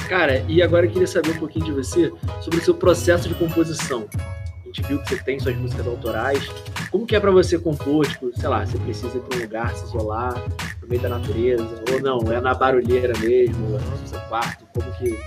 Cara, 0.07 0.45
e 0.47 0.61
agora 0.61 0.85
eu 0.85 0.91
queria 0.91 1.07
saber 1.07 1.31
um 1.31 1.39
pouquinho 1.39 1.65
de 1.65 1.71
você 1.71 2.13
sobre 2.39 2.59
o 2.59 2.63
seu 2.63 2.75
processo 2.75 3.27
de 3.27 3.33
composição. 3.33 4.07
A 4.13 4.65
gente 4.67 4.83
viu 4.83 5.01
que 5.01 5.09
você 5.09 5.23
tem 5.23 5.39
suas 5.39 5.55
músicas 5.55 5.87
autorais. 5.87 6.47
Como 6.91 7.05
que 7.07 7.15
é 7.15 7.19
para 7.19 7.31
você 7.31 7.57
compor? 7.57 8.05
Tipo, 8.05 8.37
sei 8.37 8.49
lá, 8.49 8.65
você 8.65 8.77
precisa 8.77 9.17
ir 9.17 9.21
para 9.21 9.37
um 9.37 9.41
lugar, 9.41 9.73
se 9.73 9.85
isolar, 9.85 10.33
no 10.81 10.87
meio 10.89 11.01
da 11.01 11.09
natureza, 11.09 11.83
ou 11.89 12.01
não, 12.01 12.31
é 12.31 12.41
na 12.41 12.53
barulheira 12.53 13.17
mesmo, 13.19 13.69
no 13.69 14.07
seu 14.07 14.19
quarto, 14.21 14.65
como 14.73 14.91
que... 14.97 15.17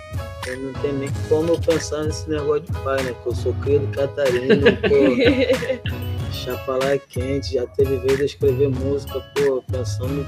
Eu 0.47 0.59
não 0.59 0.75
tenho 0.75 0.99
nem 0.99 1.09
como 1.27 1.59
pensar 1.59 2.05
nesse 2.05 2.29
negócio 2.29 2.65
de 2.65 2.73
pai, 2.73 3.03
né? 3.03 3.15
Que 3.23 3.27
eu 3.27 3.35
sou 3.35 3.55
cria 3.55 3.79
do 3.79 3.87
Catarina, 3.97 4.73
pô. 4.73 6.31
Chapalá 6.31 6.91
é 6.91 6.99
quente, 6.99 7.55
já 7.55 7.67
teve 7.69 7.97
vez 7.97 8.19
de 8.19 8.25
escrever 8.27 8.69
música, 8.69 9.21
pô, 9.35 9.65
pensando 9.73 10.27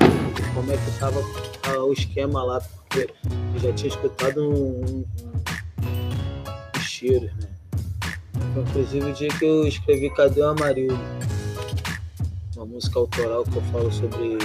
como 0.54 0.72
é 0.72 0.76
que 0.76 0.98
tava 0.98 1.20
o 1.82 1.92
esquema 1.92 2.42
lá, 2.44 2.60
porque 2.60 3.10
eu 3.54 3.60
já 3.60 3.72
tinha 3.74 3.88
escutado 3.88 4.40
um, 4.40 4.80
um, 4.80 5.04
um 6.74 6.80
cheiro, 6.80 7.26
né? 7.26 7.55
Foi 8.52 8.62
inclusive 8.62 9.10
o 9.10 9.12
dia 9.12 9.28
que 9.28 9.44
eu 9.44 9.66
escrevi 9.66 10.10
Cadê 10.10 10.40
o 10.40 10.48
Amarildo? 10.48 10.98
Uma 12.56 12.66
música 12.66 12.98
autoral 12.98 13.44
que 13.44 13.56
eu 13.56 13.62
falo 13.62 13.92
sobre 13.92 14.38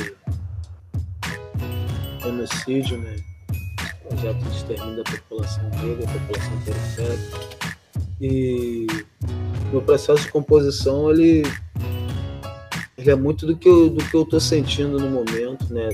genocídio, 2.22 2.98
né? 2.98 3.16
Projeto 4.08 4.38
de 4.38 4.56
extermínio 4.56 5.04
da 5.04 5.12
população 5.12 5.64
negra, 5.70 6.08
população 6.08 6.62
periférica. 6.66 7.52
E 8.20 8.88
meu 9.72 9.82
processo 9.82 10.24
de 10.24 10.32
composição 10.32 11.10
ele 11.10 11.44
é 12.98 13.16
muito 13.16 13.48
do 13.48 13.56
que 13.56 13.68
eu 13.68 13.90
do 13.90 14.04
que 14.04 14.16
eu 14.16 14.26
tô 14.26 14.40
sentindo 14.40 15.00
no 15.00 15.10
momento, 15.10 15.74
né? 15.74 15.90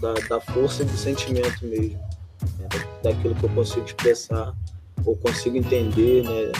Da, 0.00 0.12
da, 0.12 0.28
da 0.28 0.40
força 0.40 0.84
do 0.84 0.96
sentimento 0.96 1.64
mesmo, 1.66 1.98
né? 2.58 2.68
daquilo 3.02 3.34
que 3.34 3.44
eu 3.44 3.50
consigo 3.50 3.84
expressar 3.84 4.54
ou 5.04 5.16
consigo 5.16 5.56
entender, 5.56 6.22
né? 6.24 6.52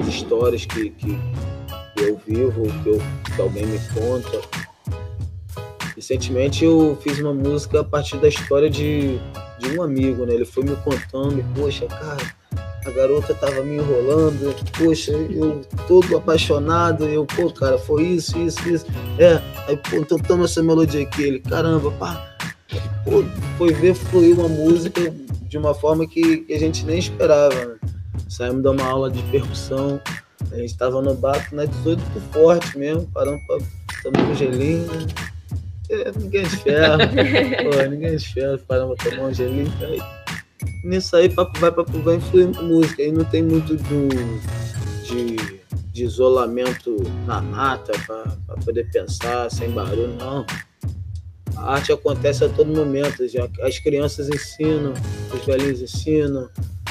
As 0.00 0.06
histórias 0.06 0.64
que, 0.64 0.90
que, 0.90 1.18
que 1.96 2.02
eu 2.02 2.20
vivo, 2.26 2.62
que, 2.82 2.88
eu, 2.88 2.98
que 3.34 3.40
alguém 3.40 3.66
me 3.66 3.78
conta. 3.94 4.40
Recentemente 5.94 6.64
eu 6.64 6.98
fiz 7.02 7.18
uma 7.18 7.34
música 7.34 7.80
a 7.80 7.84
partir 7.84 8.16
da 8.18 8.28
história 8.28 8.70
de, 8.70 9.18
de 9.58 9.76
um 9.76 9.82
amigo, 9.82 10.24
né? 10.24 10.34
Ele 10.34 10.44
foi 10.44 10.64
me 10.64 10.76
contando, 10.76 11.44
poxa, 11.54 11.86
cara, 11.86 12.34
a 12.86 12.90
garota 12.90 13.34
tava 13.34 13.62
me 13.62 13.76
enrolando, 13.76 14.54
poxa, 14.78 15.12
eu 15.12 15.60
todo 15.86 16.16
apaixonado, 16.16 17.04
eu, 17.04 17.26
pô, 17.26 17.52
cara, 17.52 17.78
foi 17.78 18.04
isso, 18.04 18.38
isso, 18.38 18.68
isso. 18.68 18.86
É, 19.18 19.40
aí, 19.68 19.76
pô, 19.76 19.96
então 19.96 20.18
toma 20.18 20.44
essa 20.44 20.62
melodia 20.62 21.02
aqui, 21.02 21.22
ele, 21.22 21.40
caramba, 21.40 21.90
pá. 21.92 22.34
Pô, 23.04 23.24
foi 23.58 23.72
ver 23.74 23.94
fluir 23.94 24.38
uma 24.38 24.48
música 24.48 25.12
de 25.42 25.58
uma 25.58 25.74
forma 25.74 26.06
que, 26.06 26.38
que 26.38 26.52
a 26.54 26.58
gente 26.58 26.84
nem 26.86 26.98
esperava, 26.98 27.54
né? 27.54 27.79
Saímos 28.30 28.62
de 28.62 28.68
uma 28.68 28.84
aula 28.84 29.10
de 29.10 29.22
percussão, 29.24 30.00
a 30.50 30.56
gente 30.56 30.76
tava 30.76 31.02
no 31.02 31.14
barco 31.14 31.54
na 31.54 31.64
18 31.64 32.00
forte 32.32 32.78
mesmo, 32.78 33.06
paramos 33.12 33.42
pra 33.46 33.58
tomar 34.04 34.30
um 34.30 34.34
gelinho, 34.34 34.86
né? 34.86 35.06
É, 35.90 36.12
ninguém 36.16 36.42
é 36.42 36.48
de 36.48 36.56
ferro, 36.56 36.98
pô, 37.76 37.90
ninguém 37.90 38.10
é 38.10 38.16
de 38.16 38.32
ferro, 38.32 38.58
paramos 38.66 38.96
pra 38.96 39.10
tomar 39.10 39.24
um 39.24 39.34
gelinho, 39.34 39.72
aí 39.82 40.00
nisso 40.84 41.16
aí 41.16 41.28
papo 41.28 41.58
vai, 41.58 41.70
papo 41.70 41.98
vai 42.00 42.16
influir 42.16 42.48
na 42.48 42.62
música. 42.62 43.02
Aí 43.02 43.12
não 43.12 43.24
tem 43.24 43.42
muito 43.42 43.76
do, 43.76 44.08
de, 45.04 45.60
de 45.92 46.04
isolamento 46.04 46.96
na 47.26 47.40
mata 47.40 47.92
para 48.06 48.56
poder 48.64 48.90
pensar 48.90 49.50
sem 49.50 49.70
barulho, 49.70 50.14
não. 50.16 50.46
A 51.56 51.74
arte 51.74 51.92
acontece 51.92 52.44
a 52.44 52.48
todo 52.48 52.72
momento. 52.72 53.26
Já, 53.28 53.46
as 53.62 53.78
crianças 53.78 54.28
ensinam, 54.28 54.94
os 55.34 55.44
velhinhos 55.44 55.82
ensinam, 55.82 56.48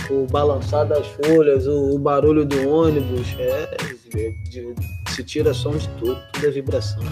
o 0.09 0.25
balançar 0.27 0.87
das 0.87 1.05
folhas, 1.07 1.67
o, 1.67 1.95
o 1.95 1.99
barulho 1.99 2.45
do 2.45 2.69
ônibus, 2.69 3.35
é, 3.37 3.77
de, 4.09 4.31
de, 4.49 4.73
se 5.09 5.23
tira 5.23 5.53
som 5.53 5.71
de 5.71 5.87
tudo, 5.99 6.17
tudo 6.33 6.47
é 6.47 6.51
vibração. 6.51 7.03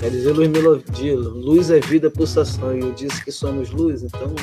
Quer 0.00 0.10
dizer, 0.10 0.32
luz 0.32 0.48
melodia, 0.48 1.16
luz 1.16 1.70
é 1.70 1.80
vida, 1.80 2.10
pulsação, 2.10 2.76
e 2.76 2.80
eu 2.80 2.92
disse 2.92 3.24
que 3.24 3.32
somos 3.32 3.70
luz, 3.70 4.02
então 4.02 4.34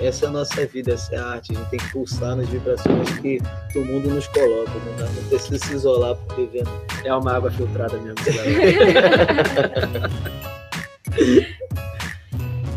essa 0.00 0.24
é 0.24 0.28
a 0.28 0.32
nossa 0.32 0.66
vida, 0.66 0.94
essa 0.94 1.14
é 1.14 1.18
a 1.18 1.26
arte. 1.26 1.52
A 1.52 1.56
gente 1.56 1.70
tem 1.70 1.78
que 1.78 1.92
pulsar 1.92 2.34
nas 2.34 2.48
vibrações 2.48 3.10
que, 3.18 3.38
que 3.70 3.78
o 3.78 3.84
mundo 3.84 4.08
nos 4.08 4.26
coloca. 4.28 4.72
Não, 4.86 4.96
dá, 4.96 5.04
não 5.04 5.28
precisa 5.28 5.58
se 5.58 5.74
isolar 5.74 6.16
por 6.16 6.36
viver. 6.36 6.64
É 7.04 7.14
uma 7.14 7.34
água 7.34 7.50
filtrada 7.50 7.98
mesmo. 7.98 8.16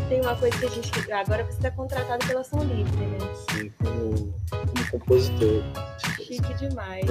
tem 0.08 0.20
uma 0.20 0.36
coisa 0.36 0.56
que 0.58 0.66
a 0.66 0.68
gente. 0.68 1.12
Agora 1.12 1.44
você 1.44 1.52
está 1.52 1.70
contratado 1.70 2.26
pela 2.26 2.44
Som 2.44 2.64
Livre, 2.64 3.06
né? 3.06 3.18
Sim, 3.50 3.70
como, 3.82 4.34
como 4.50 4.90
compositor. 4.90 5.62
Chique 6.18 6.54
demais. 6.54 7.04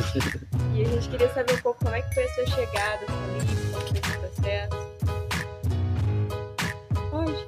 e 0.75 0.81
a 0.81 0.87
gente 0.87 1.09
queria 1.09 1.33
saber 1.33 1.53
um 1.53 1.61
pouco 1.61 1.83
como 1.83 1.95
é 1.95 2.01
que 2.01 2.13
foi 2.13 2.23
a 2.23 2.33
sua 2.33 2.45
chegada 2.47 3.05
à 3.05 3.07
Som 3.07 3.37
Livre, 3.39 3.55
como 3.71 3.87
foi 3.87 3.99
esse 3.99 4.17
processo. 4.17 4.93
Pode. 7.11 7.47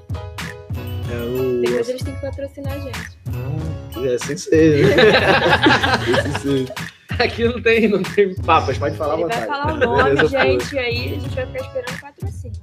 É, 1.12 1.18
o... 1.24 1.62
Depois 1.62 1.90
eles 1.90 2.04
têm 2.04 2.16
que 2.16 2.22
patrocinar 2.22 2.74
a 2.74 2.80
gente. 2.80 3.18
Ah, 3.28 3.92
que 3.92 4.14
assim 4.14 4.38
seja. 4.38 4.96
assim 6.20 6.40
seja. 6.40 6.95
Aqui 7.20 7.46
não 7.46 7.62
tem, 7.62 7.88
não 7.88 8.04
tem 8.04 8.36
papas, 8.36 8.78
pode 8.78 8.98
falar 8.98 9.16
à 9.16 9.20
Ele 9.20 9.28
vai 9.28 9.46
falar 9.46 9.74
o 9.74 9.78
nome, 9.80 10.04
Beleza, 10.16 10.28
gente, 10.28 10.78
aí 10.78 11.06
a 11.06 11.20
gente 11.20 11.36
vai 11.36 11.46
ficar 11.46 11.60
esperando 11.60 12.02
patrocínio. 12.02 12.62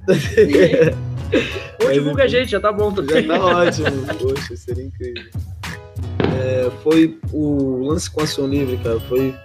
Ou 1.83 1.91
divulga 1.93 2.23
a 2.23 2.27
gente, 2.27 2.51
já 2.51 2.59
tá 2.59 2.71
bom. 2.71 2.91
Tá 2.93 3.01
Já 3.03 3.27
tá 3.27 3.45
ótimo. 3.45 4.05
Poxa, 4.19 4.55
seria 4.55 4.83
incrível. 4.85 5.23
É, 6.43 6.69
foi 6.83 7.17
o 7.31 7.85
lance 7.87 8.09
com 8.09 8.21
ação 8.21 8.47
livre, 8.47 8.77
cara, 8.77 8.99
foi, 9.01 9.35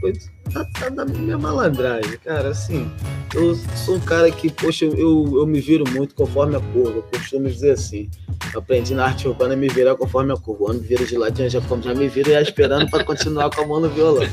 foi 0.00 0.12
tá, 0.52 0.64
tá 0.64 0.88
da 0.88 1.04
minha 1.04 1.38
malandragem, 1.38 2.18
cara, 2.18 2.48
assim, 2.48 2.90
eu 3.34 3.54
sou 3.54 3.96
um 3.96 4.00
cara 4.00 4.30
que, 4.30 4.50
poxa, 4.50 4.84
eu, 4.84 5.36
eu 5.36 5.46
me 5.46 5.60
viro 5.60 5.84
muito 5.90 6.14
conforme 6.14 6.56
a 6.56 6.60
curva, 6.60 6.98
eu 6.98 7.02
costumo 7.02 7.48
dizer 7.48 7.72
assim, 7.72 8.08
aprendi 8.54 8.94
na 8.94 9.06
arte 9.06 9.26
urbana 9.26 9.54
a 9.54 9.56
me 9.56 9.68
virar 9.68 9.96
conforme 9.96 10.32
a 10.32 10.36
curva, 10.36 10.66
quando 10.66 10.80
me 10.80 10.86
vira 10.86 11.04
de 11.04 11.16
ladinho, 11.16 11.50
já, 11.50 11.60
já 11.60 11.94
me 11.94 12.08
viro 12.08 12.30
já 12.30 12.40
esperando 12.40 12.88
para 12.90 13.04
continuar 13.04 13.50
com 13.50 13.62
a 13.62 13.66
mão 13.66 13.80
no 13.80 13.88
violão. 13.88 14.28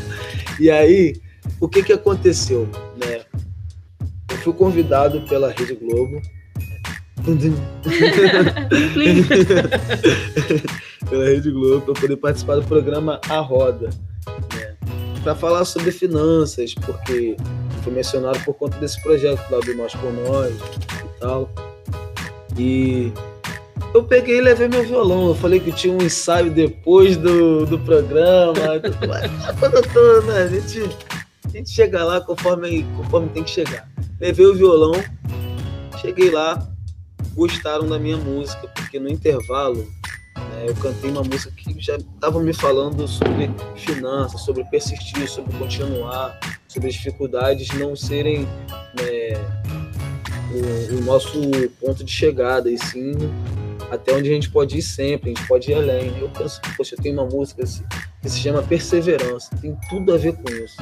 E 0.60 0.70
aí, 0.70 1.20
o 1.60 1.68
que 1.68 1.84
que 1.84 1.94
aconteceu, 1.94 2.68
né? 2.98 3.22
Eu 4.30 4.38
fui 4.38 4.54
convidado 4.54 5.22
pela 5.22 5.52
Rede 5.52 5.76
Globo 5.76 6.22
pela 11.10 11.26
Rede 11.26 11.52
Globo 11.52 11.82
para 11.82 12.02
poder 12.02 12.18
participar 12.18 12.56
do 12.56 12.64
programa 12.64 13.22
A 13.30 13.40
Roda, 13.40 13.90
né? 14.56 14.61
Para 15.24 15.36
falar 15.36 15.66
sobre 15.66 15.92
finanças, 15.92 16.74
porque 16.74 17.36
foi 17.84 17.94
mencionado 17.94 18.40
por 18.44 18.54
conta 18.56 18.78
desse 18.78 19.02
projeto 19.02 19.42
lá 19.52 19.60
do 19.60 19.76
Nós 19.76 19.94
por 19.94 20.12
Nós 20.12 20.54
e 20.56 21.20
tal. 21.20 21.50
E 22.58 23.12
eu 23.94 24.04
peguei 24.04 24.38
e 24.38 24.42
levei 24.42 24.68
meu 24.68 24.84
violão. 24.84 25.30
Eu 25.30 25.36
falei 25.36 25.60
que 25.60 25.72
tinha 25.72 25.94
um 25.94 26.02
ensaio 26.02 26.52
depois 26.52 27.18
do, 27.18 27.66
do 27.66 27.78
programa. 27.80 28.80
Quando 29.60 29.82
toda, 29.94 30.22
né? 30.22 30.44
a, 30.44 30.48
gente, 30.48 30.98
a 31.46 31.50
gente 31.50 31.70
chega 31.70 32.04
lá 32.04 32.22
conforme, 32.22 32.84
conforme 32.96 33.30
tem 33.30 33.44
que 33.44 33.50
chegar. 33.50 33.90
Levei 34.20 34.46
o 34.46 34.56
violão, 34.56 34.94
cheguei 36.00 36.30
lá, 36.30 36.68
gostaram 37.34 37.88
da 37.88 37.98
minha 37.98 38.18
música, 38.18 38.68
porque 38.68 39.00
no 39.00 39.10
intervalo 39.10 39.88
né, 40.52 40.66
eu 40.68 40.76
cantei 40.76 41.10
uma 41.10 41.24
música 41.24 41.52
que 41.56 41.80
já 41.80 41.96
estava 41.96 42.40
me 42.42 42.54
falando 42.54 43.08
sobre 43.08 43.50
finanças, 43.76 44.42
sobre 44.42 44.64
persistir, 44.66 45.30
sobre 45.30 45.58
continuar, 45.58 46.40
sobre 46.68 46.90
as 46.90 46.96
dificuldades 46.96 47.70
não 47.78 47.96
serem 47.96 48.42
né, 48.42 49.34
o, 50.52 50.96
o, 50.96 51.02
nosso 51.02 51.40
ponto 51.80 52.04
de 52.04 52.12
chegada, 52.12 52.70
e 52.70 52.78
sim 52.78 53.14
até 53.90 54.14
onde 54.14 54.30
a 54.30 54.34
gente 54.34 54.50
pode 54.50 54.78
ir 54.78 54.82
sempre, 54.82 55.32
a 55.32 55.34
gente 55.34 55.48
pode 55.48 55.70
ir 55.70 55.74
além. 55.74 56.18
Eu 56.18 56.30
penso, 56.30 56.62
poxa, 56.78 56.96
eu 56.96 57.02
tenho 57.02 57.16
uma 57.16 57.26
música 57.26 57.64
que 58.22 58.30
se 58.30 58.40
chama 58.40 58.64
Perseverança, 58.64 59.50
tem 59.58 59.78
tudo 59.90 60.14
a 60.14 60.18
ver 60.18 60.34
com 60.34 60.50
isso. 60.50 60.78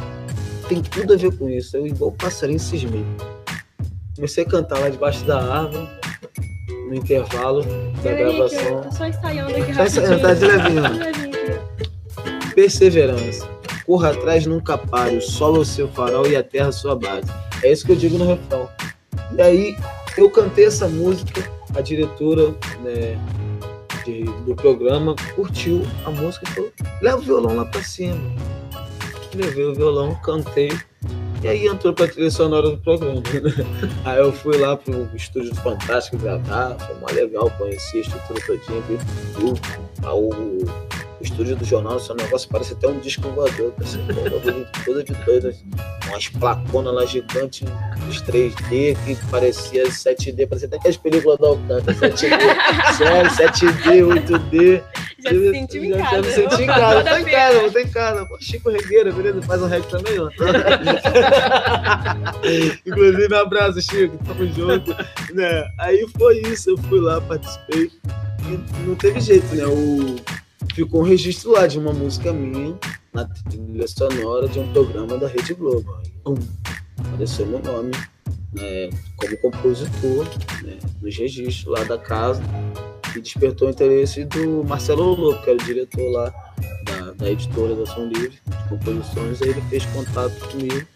Tem 0.68 0.82
tudo 0.84 1.14
a 1.14 1.18
ver 1.18 1.36
com 1.36 1.50
isso. 1.50 1.76
Eu 1.76 1.88
igual 1.88 2.12
passarinho 2.12 2.60
cismei. 2.60 3.04
Comecei 4.16 4.44
a 4.44 4.48
cantar 4.48 4.80
lá 4.80 4.90
debaixo 4.90 5.26
da 5.26 5.42
árvore, 5.42 5.88
no 6.90 6.96
intervalo 6.96 7.64
da 8.04 8.12
gravação. 8.12 8.82
tô 8.82 8.92
só 8.92 9.06
ensaiando 9.06 9.56
aqui 9.56 9.74
Só 9.74 9.84
ensaiando, 9.86 10.22
tá 10.22 10.34
de 10.34 10.46
levinho. 10.46 10.86
Aqui. 10.86 12.54
Perseverança. 12.56 13.48
Corra 13.86 14.10
atrás, 14.12 14.46
nunca 14.46 14.78
pare. 14.78 15.18
O 15.18 15.22
sol 15.22 15.56
é 15.58 15.60
o 15.60 15.66
seu 15.66 15.88
farol 15.88 16.28
e 16.28 16.36
a 16.36 16.44
terra 16.44 16.68
a 16.70 16.72
sua 16.72 16.96
base. 16.96 17.32
É 17.64 17.72
isso 17.72 17.86
que 17.86 17.92
eu 17.92 17.96
digo 17.96 18.18
no 18.18 18.28
refrão. 18.28 18.68
E 19.36 19.42
aí, 19.42 19.76
eu 20.18 20.30
cantei 20.30 20.66
essa 20.66 20.88
música, 20.88 21.50
a 21.76 21.82
diretora 21.82 22.50
né, 22.84 23.18
de- 24.06 24.24
do 24.46 24.56
programa 24.56 25.16
curtiu 25.36 25.84
a 26.06 26.10
música 26.12 26.46
e 26.48 26.52
falou: 26.54 26.72
leva 27.02 27.18
o 27.18 27.22
violão 27.22 27.56
lá 27.56 27.66
pra 27.66 27.82
cima. 27.84 28.20
Levei 29.34 29.66
o 29.66 29.74
violão, 29.76 30.16
cantei. 30.24 30.72
E 31.42 31.48
aí 31.48 31.68
entrou 31.68 31.94
pra 31.94 32.08
trilha 32.08 32.30
sonora 32.30 32.70
do 32.72 32.78
programa. 32.78 33.22
aí 34.06 34.20
eu 34.20 34.32
fui 34.34 34.58
lá 34.58 34.76
pro 34.76 35.08
estúdio 35.16 35.52
do 35.52 35.62
Fantástico 35.62 36.18
gravar, 36.18 36.76
foi 36.80 36.96
mó 37.00 37.08
legal, 37.14 37.50
conheci 37.58 37.98
a 37.98 38.02
estrutura 38.02 38.40
todinha, 38.46 38.82
vi 38.82 38.96
o, 39.44 40.06
a- 40.06 40.14
o, 40.14 40.60
o 41.20 41.24
estúdio 41.24 41.56
do 41.56 41.66
jornal, 41.66 41.98
esse 41.98 42.14
negócio 42.14 42.48
parece 42.50 42.74
até 42.74 42.88
um 42.88 43.00
disco 43.00 43.30
voador, 43.30 43.74
um 43.78 44.66
coisa 44.84 45.04
de 45.04 45.14
doido, 45.26 45.54
umas 46.08 46.28
placonas 46.30 46.94
lá 46.94 47.06
gigantes, 47.06 47.68
os 48.08 48.22
3D, 48.24 48.98
que 49.06 49.16
parecia 49.30 49.84
7D, 49.84 50.48
parecia 50.48 50.68
até 50.68 50.78
aquelas 50.78 50.98
películas 50.98 51.38
da 51.38 51.48
Alcântara, 51.48 51.98
7D, 51.98 52.96
sério, 52.98 53.32
7D, 53.32 54.08
8D. 54.08 54.82
Já 55.22 55.32
se 55.32 55.52
sentiu 55.52 55.84
em 55.84 55.92
casa. 55.92 56.10
Já 56.10 56.22
me 56.22 56.32
senti 56.32 56.64
em 56.64 56.68
casa, 56.68 57.04
tô 57.04 57.18
em 57.18 57.26
casa, 57.26 57.68
vou 57.68 57.82
em 57.82 57.90
casa. 57.90 58.26
Pô, 58.26 58.38
Chico 58.40 58.70
Regueira, 58.70 59.12
beleza? 59.12 59.42
Faz 59.42 59.62
um 59.62 59.68
reggae 59.68 59.88
também, 59.88 60.18
ó. 60.18 60.30
Inclusive, 62.86 63.36
abraço, 63.36 63.82
Chico, 63.82 64.18
tamo 64.26 64.46
junto. 64.54 64.96
Né? 65.34 65.70
Aí 65.78 66.08
foi 66.18 66.40
isso, 66.44 66.70
eu 66.70 66.78
fui 66.78 67.02
lá, 67.02 67.20
participei. 67.20 67.92
E 68.48 68.58
não 68.88 68.96
teve 68.96 69.20
jeito, 69.20 69.54
né? 69.56 69.66
O... 69.66 70.16
Ficou 70.80 71.02
um 71.02 71.04
registro 71.04 71.52
lá 71.52 71.68
de 71.68 71.78
uma 71.78 71.92
música 71.92 72.32
minha, 72.32 72.74
na 73.12 73.26
trilha 73.26 73.86
sonora 73.86 74.48
de 74.48 74.60
um 74.60 74.72
programa 74.72 75.18
da 75.18 75.28
Rede 75.28 75.54
Globo. 75.54 75.94
Aí, 75.98 76.10
pum, 76.24 76.36
apareceu 76.98 77.46
meu 77.46 77.60
nome 77.60 77.92
né, 78.54 78.90
como 79.18 79.38
compositor 79.40 80.26
né, 80.64 80.80
nos 81.02 81.18
registros 81.18 81.66
lá 81.66 81.84
da 81.84 81.98
casa 81.98 82.42
e 83.14 83.20
despertou 83.20 83.68
o 83.68 83.72
interesse 83.72 84.24
do 84.24 84.64
Marcelo 84.64 85.16
Lobo, 85.16 85.44
que 85.44 85.50
era 85.50 85.62
o 85.62 85.66
diretor 85.66 86.12
lá 86.12 86.34
da, 86.86 87.12
da 87.12 87.30
editora 87.30 87.76
da 87.76 87.86
Som 87.86 88.06
Livre, 88.06 88.40
de 88.48 88.70
composições, 88.70 89.42
aí 89.42 89.50
ele 89.50 89.62
fez 89.64 89.84
contato 89.88 90.34
comigo. 90.48 90.88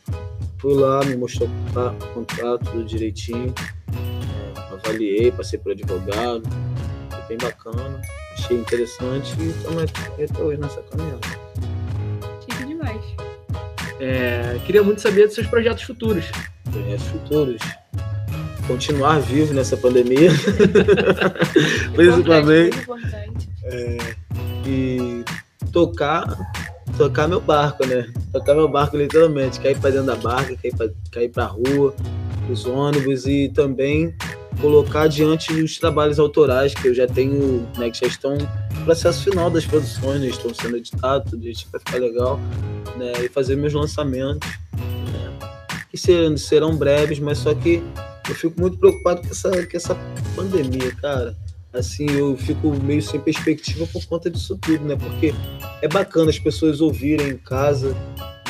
Fui 0.60 0.76
lá, 0.76 1.04
me 1.04 1.17
mostrou 1.17 1.50
o 1.50 2.13
contato 2.13 2.72
tudo 2.72 2.86
direitinho, 2.86 3.54
é, 3.91 4.74
avaliei, 4.76 5.30
passei 5.30 5.60
por 5.60 5.74
advogado, 5.74 6.43
foi 7.10 7.28
bem 7.28 7.38
bacana, 7.38 8.02
achei 8.43 8.58
interessante 8.58 9.34
e 9.39 9.49
estamos 9.49 9.84
aqui 9.84 10.23
até 10.23 10.41
hoje 10.41 10.60
nessa 10.60 10.82
caminhada. 10.84 11.27
Chique 12.41 12.65
demais. 12.65 13.01
É, 13.99 14.60
queria 14.65 14.84
muito 14.84 15.01
saber 15.01 15.25
dos 15.25 15.36
seus 15.36 15.47
projetos 15.47 15.84
futuros. 15.84 16.25
Projetos 16.69 17.08
futuros, 17.08 17.62
continuar 18.67 19.21
vivo 19.21 19.53
nessa 19.53 19.77
pandemia, 19.77 20.32
principalmente. 21.95 22.77
Importante. 22.79 23.49
e 24.65 25.23
tocar 25.71 26.25
tocar 26.97 27.27
meu 27.27 27.39
barco, 27.39 27.86
né? 27.88 28.08
Tocar 28.32 28.53
meu 28.53 28.67
barco 28.67 28.97
literalmente, 28.97 29.60
cair 29.60 29.77
para 29.79 29.91
dentro 29.91 30.08
da 30.08 30.15
barca, 30.15 30.56
cair 30.56 30.75
para 30.75 30.89
cair 31.12 31.29
para 31.29 31.45
rua, 31.45 31.95
os 32.49 32.65
ônibus 32.65 33.25
e 33.25 33.49
também 33.49 34.13
colocar 34.60 35.04
adiante 35.04 35.52
os 35.54 35.78
trabalhos 35.78 36.20
autorais 36.20 36.74
que 36.74 36.88
eu 36.88 36.94
já 36.94 37.08
tenho, 37.08 37.68
né, 37.78 37.89
que 37.89 38.00
já 38.00 38.08
estão 38.08 38.38
no 38.38 38.86
processo 38.86 39.24
final 39.24 39.50
das 39.50 39.66
produções, 39.66 40.22
né, 40.22 40.28
estão 40.28 40.54
sendo 40.54 40.78
editados, 40.78 41.32
tudo 41.32 41.48
isso 41.48 41.68
vai 41.72 41.80
ficar 41.80 41.98
legal, 41.98 42.39
né, 42.98 43.13
e 43.24 43.30
fazer 43.30 43.56
meus 43.56 43.74
lançamentos, 43.74 44.50
né, 44.74 45.39
que 45.89 45.98
serão, 45.98 46.38
serão 46.38 46.76
breves, 46.76 47.20
mas 47.20 47.38
só 47.38 47.54
que 47.54 47.84
eu 48.30 48.36
fico 48.36 48.60
muito 48.60 48.78
preocupado 48.78 49.22
com 49.22 49.28
essa, 49.28 49.50
com 49.52 49.78
essa 49.78 49.98
pandemia, 50.36 50.94
cara 50.96 51.36
assim, 51.74 52.06
eu 52.12 52.38
fico 52.38 52.72
meio 52.84 53.02
sem 53.02 53.20
perspectiva 53.20 53.88
por 53.88 54.06
conta 54.06 54.30
disso 54.30 54.58
tudo, 54.62 54.86
né? 54.86 54.96
Porque 54.96 55.34
é 55.82 55.88
bacana 55.88 56.30
as 56.30 56.38
pessoas 56.38 56.80
ouvirem 56.80 57.30
em 57.30 57.38
casa, 57.38 57.96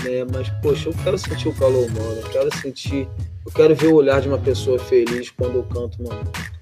né? 0.03 0.25
Mas, 0.31 0.49
poxa, 0.61 0.89
eu 0.89 0.93
quero 1.03 1.17
sentir 1.17 1.47
o 1.47 1.53
calor 1.53 1.85
humano, 1.85 2.21
eu 2.21 2.29
quero 2.29 2.55
sentir, 2.57 3.07
eu 3.45 3.51
quero 3.51 3.75
ver 3.75 3.87
o 3.87 3.95
olhar 3.95 4.21
de 4.21 4.27
uma 4.27 4.37
pessoa 4.37 4.77
feliz 4.79 5.29
quando 5.31 5.55
eu 5.55 5.63
canto 5.63 6.01
uma 6.01 6.13
música. 6.15 6.53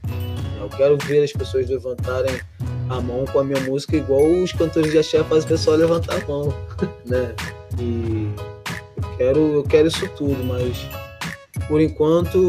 Eu 0.59 0.69
quero 0.69 0.97
ver 0.97 1.23
as 1.23 1.31
pessoas 1.31 1.69
levantarem 1.69 2.39
a 2.89 3.01
mão 3.01 3.25
com 3.25 3.39
a 3.39 3.43
minha 3.43 3.59
música 3.61 3.97
igual 3.97 4.23
os 4.23 4.51
cantores 4.51 4.91
de 4.91 4.97
axé 4.97 5.23
fazem 5.23 5.45
o 5.45 5.47
pessoal 5.47 5.77
levantar 5.77 6.21
a 6.21 6.27
mão, 6.27 6.53
né? 7.05 7.33
E 7.79 8.29
eu 8.97 9.17
quero, 9.17 9.39
eu 9.39 9.63
quero 9.63 9.87
isso 9.87 10.07
tudo, 10.09 10.43
mas 10.43 10.77
por 11.67 11.81
enquanto 11.81 12.47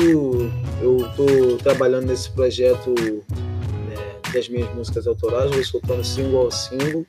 eu 0.80 1.08
tô 1.16 1.56
trabalhando 1.62 2.06
nesse 2.06 2.30
projeto 2.30 2.94
das 4.32 4.48
minhas 4.48 4.74
músicas 4.74 5.06
autorais, 5.06 5.50
vou 5.50 5.64
soltando 5.64 6.04
single 6.04 6.48
a 6.48 6.50
single. 6.50 7.06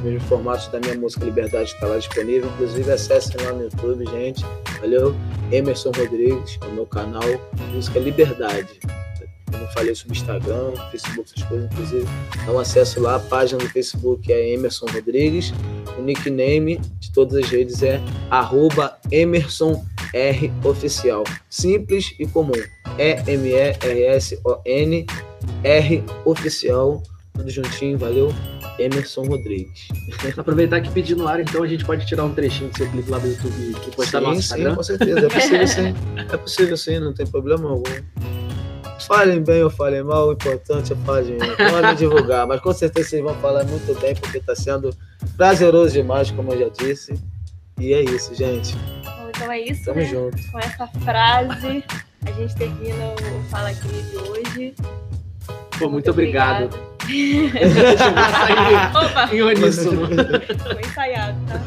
Os 0.00 0.04
mesmos 0.04 0.22
formatos 0.30 0.66
da 0.68 0.80
minha 0.80 0.94
música 0.94 1.26
Liberdade 1.26 1.72
está 1.72 1.86
lá 1.86 1.98
disponível. 1.98 2.48
Inclusive, 2.54 2.90
acessem 2.90 3.36
lá 3.44 3.52
no 3.52 3.64
YouTube, 3.64 4.06
gente. 4.06 4.42
Valeu? 4.80 5.14
Emerson 5.52 5.90
Rodrigues, 5.94 6.58
o 6.62 6.70
meu 6.72 6.86
canal, 6.86 7.22
música 7.70 7.98
Liberdade. 7.98 8.80
Eu 9.52 9.58
não 9.58 9.68
falei 9.72 9.94
sobre 9.94 10.16
Instagram, 10.16 10.72
Facebook, 10.90 11.30
essas 11.36 11.46
coisas, 11.46 11.70
inclusive. 11.70 12.06
Um 12.48 12.58
acesso 12.58 12.98
lá, 13.00 13.16
a 13.16 13.20
página 13.20 13.58
do 13.58 13.68
Facebook 13.68 14.32
é 14.32 14.54
Emerson 14.54 14.86
Rodrigues. 14.86 15.52
O 15.98 16.02
nickname 16.02 16.78
de 16.98 17.12
todas 17.12 17.44
as 17.44 17.50
redes 17.50 17.82
é 17.82 18.00
arroba 18.30 18.96
Emerson 19.10 19.84
R 20.14 20.50
Oficial. 20.64 21.24
Simples 21.50 22.14
e 22.18 22.26
comum. 22.26 22.52
E-M-E-R-S-O-N 22.98 23.36
R 25.62 26.04
Oficial, 26.24 27.02
tudo 27.34 27.50
juntinho, 27.50 27.98
valeu. 27.98 28.32
Emerson 28.80 29.22
Rodrigues. 29.24 29.88
Aproveitar 30.36 30.80
que 30.80 30.90
pedir 30.90 31.16
no 31.16 31.28
ar, 31.28 31.40
então 31.40 31.62
a 31.62 31.66
gente 31.66 31.84
pode 31.84 32.06
tirar 32.06 32.24
um 32.24 32.34
trechinho 32.34 32.70
do 32.70 32.76
seu 32.76 32.90
clipe 32.90 33.10
lá 33.10 33.18
do 33.18 33.28
YouTube 33.28 33.74
que 33.80 33.90
postar 33.94 34.20
no 34.20 34.28
nosso 34.28 34.42
sim, 34.42 34.46
Instagram. 34.46 34.74
com 34.74 34.82
certeza. 34.82 35.26
É 35.26 35.28
possível 35.28 35.66
sim. 35.66 35.94
É 36.16 36.36
possível 36.36 36.76
sim, 36.76 36.98
não 36.98 37.12
tem 37.12 37.26
problema 37.26 37.70
algum. 37.70 37.90
Falem 39.06 39.42
bem 39.42 39.62
ou 39.64 39.70
falem 39.70 40.02
mal, 40.02 40.28
o 40.28 40.32
importante 40.32 40.92
é 40.92 40.96
falarem. 40.96 41.38
Podem 41.38 41.96
divulgar, 41.96 42.46
mas 42.46 42.60
com 42.60 42.72
certeza 42.72 43.08
vocês 43.08 43.22
vão 43.22 43.34
falar 43.36 43.64
muito 43.64 44.00
bem, 44.00 44.14
porque 44.14 44.38
está 44.38 44.54
sendo 44.54 44.94
prazeroso 45.36 45.92
demais, 45.94 46.30
como 46.30 46.52
eu 46.52 46.60
já 46.60 46.68
disse. 46.68 47.14
E 47.78 47.92
é 47.94 48.02
isso, 48.02 48.34
gente. 48.34 48.76
Bom, 48.76 49.30
então 49.30 49.50
é 49.50 49.60
isso, 49.60 49.84
Tamo 49.84 50.00
né? 50.00 50.04
junto. 50.04 50.52
Com 50.52 50.58
essa 50.58 50.86
frase, 51.02 51.84
a 52.26 52.32
gente 52.32 52.54
termina 52.56 53.14
o 53.14 53.50
Fala 53.50 53.72
de 53.72 54.16
hoje. 54.16 54.74
Pô, 55.78 55.88
muito 55.88 56.10
obrigado. 56.10 56.78
Opa, 58.94 59.34
em 59.34 59.42
uníssono. 59.42 60.06
foi 60.06 60.80
ensaiado, 60.80 61.38
tá? 61.46 61.60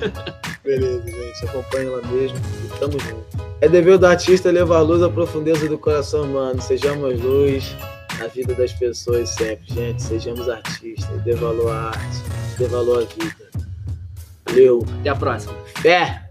Beleza, 0.64 1.04
gente. 1.06 1.46
Acompanhe 1.46 1.90
lá 1.90 2.02
mesmo 2.08 2.38
e 2.38 2.80
tamo 2.80 3.00
junto. 3.00 3.26
É 3.60 3.68
dever 3.68 3.98
do 3.98 4.06
artista 4.06 4.52
levar 4.52 4.80
luz 4.82 5.02
à 5.02 5.10
profundeza 5.10 5.68
do 5.68 5.78
coração 5.78 6.24
humano. 6.24 6.62
Sejamos 6.62 7.20
luz 7.22 7.76
na 8.20 8.28
vida 8.28 8.54
das 8.54 8.72
pessoas 8.74 9.30
sempre, 9.30 9.74
gente. 9.74 10.02
Sejamos 10.02 10.48
artistas. 10.48 11.22
Dê 11.24 11.34
valor 11.36 11.72
à 11.72 11.88
arte. 11.88 12.24
Dê 12.58 12.68
valor 12.68 13.04
à 13.04 13.24
vida. 13.24 13.50
Valeu. 14.46 14.86
Até 15.02 15.10
a 15.10 15.16
próxima. 15.16 15.54
Fé! 15.82 16.23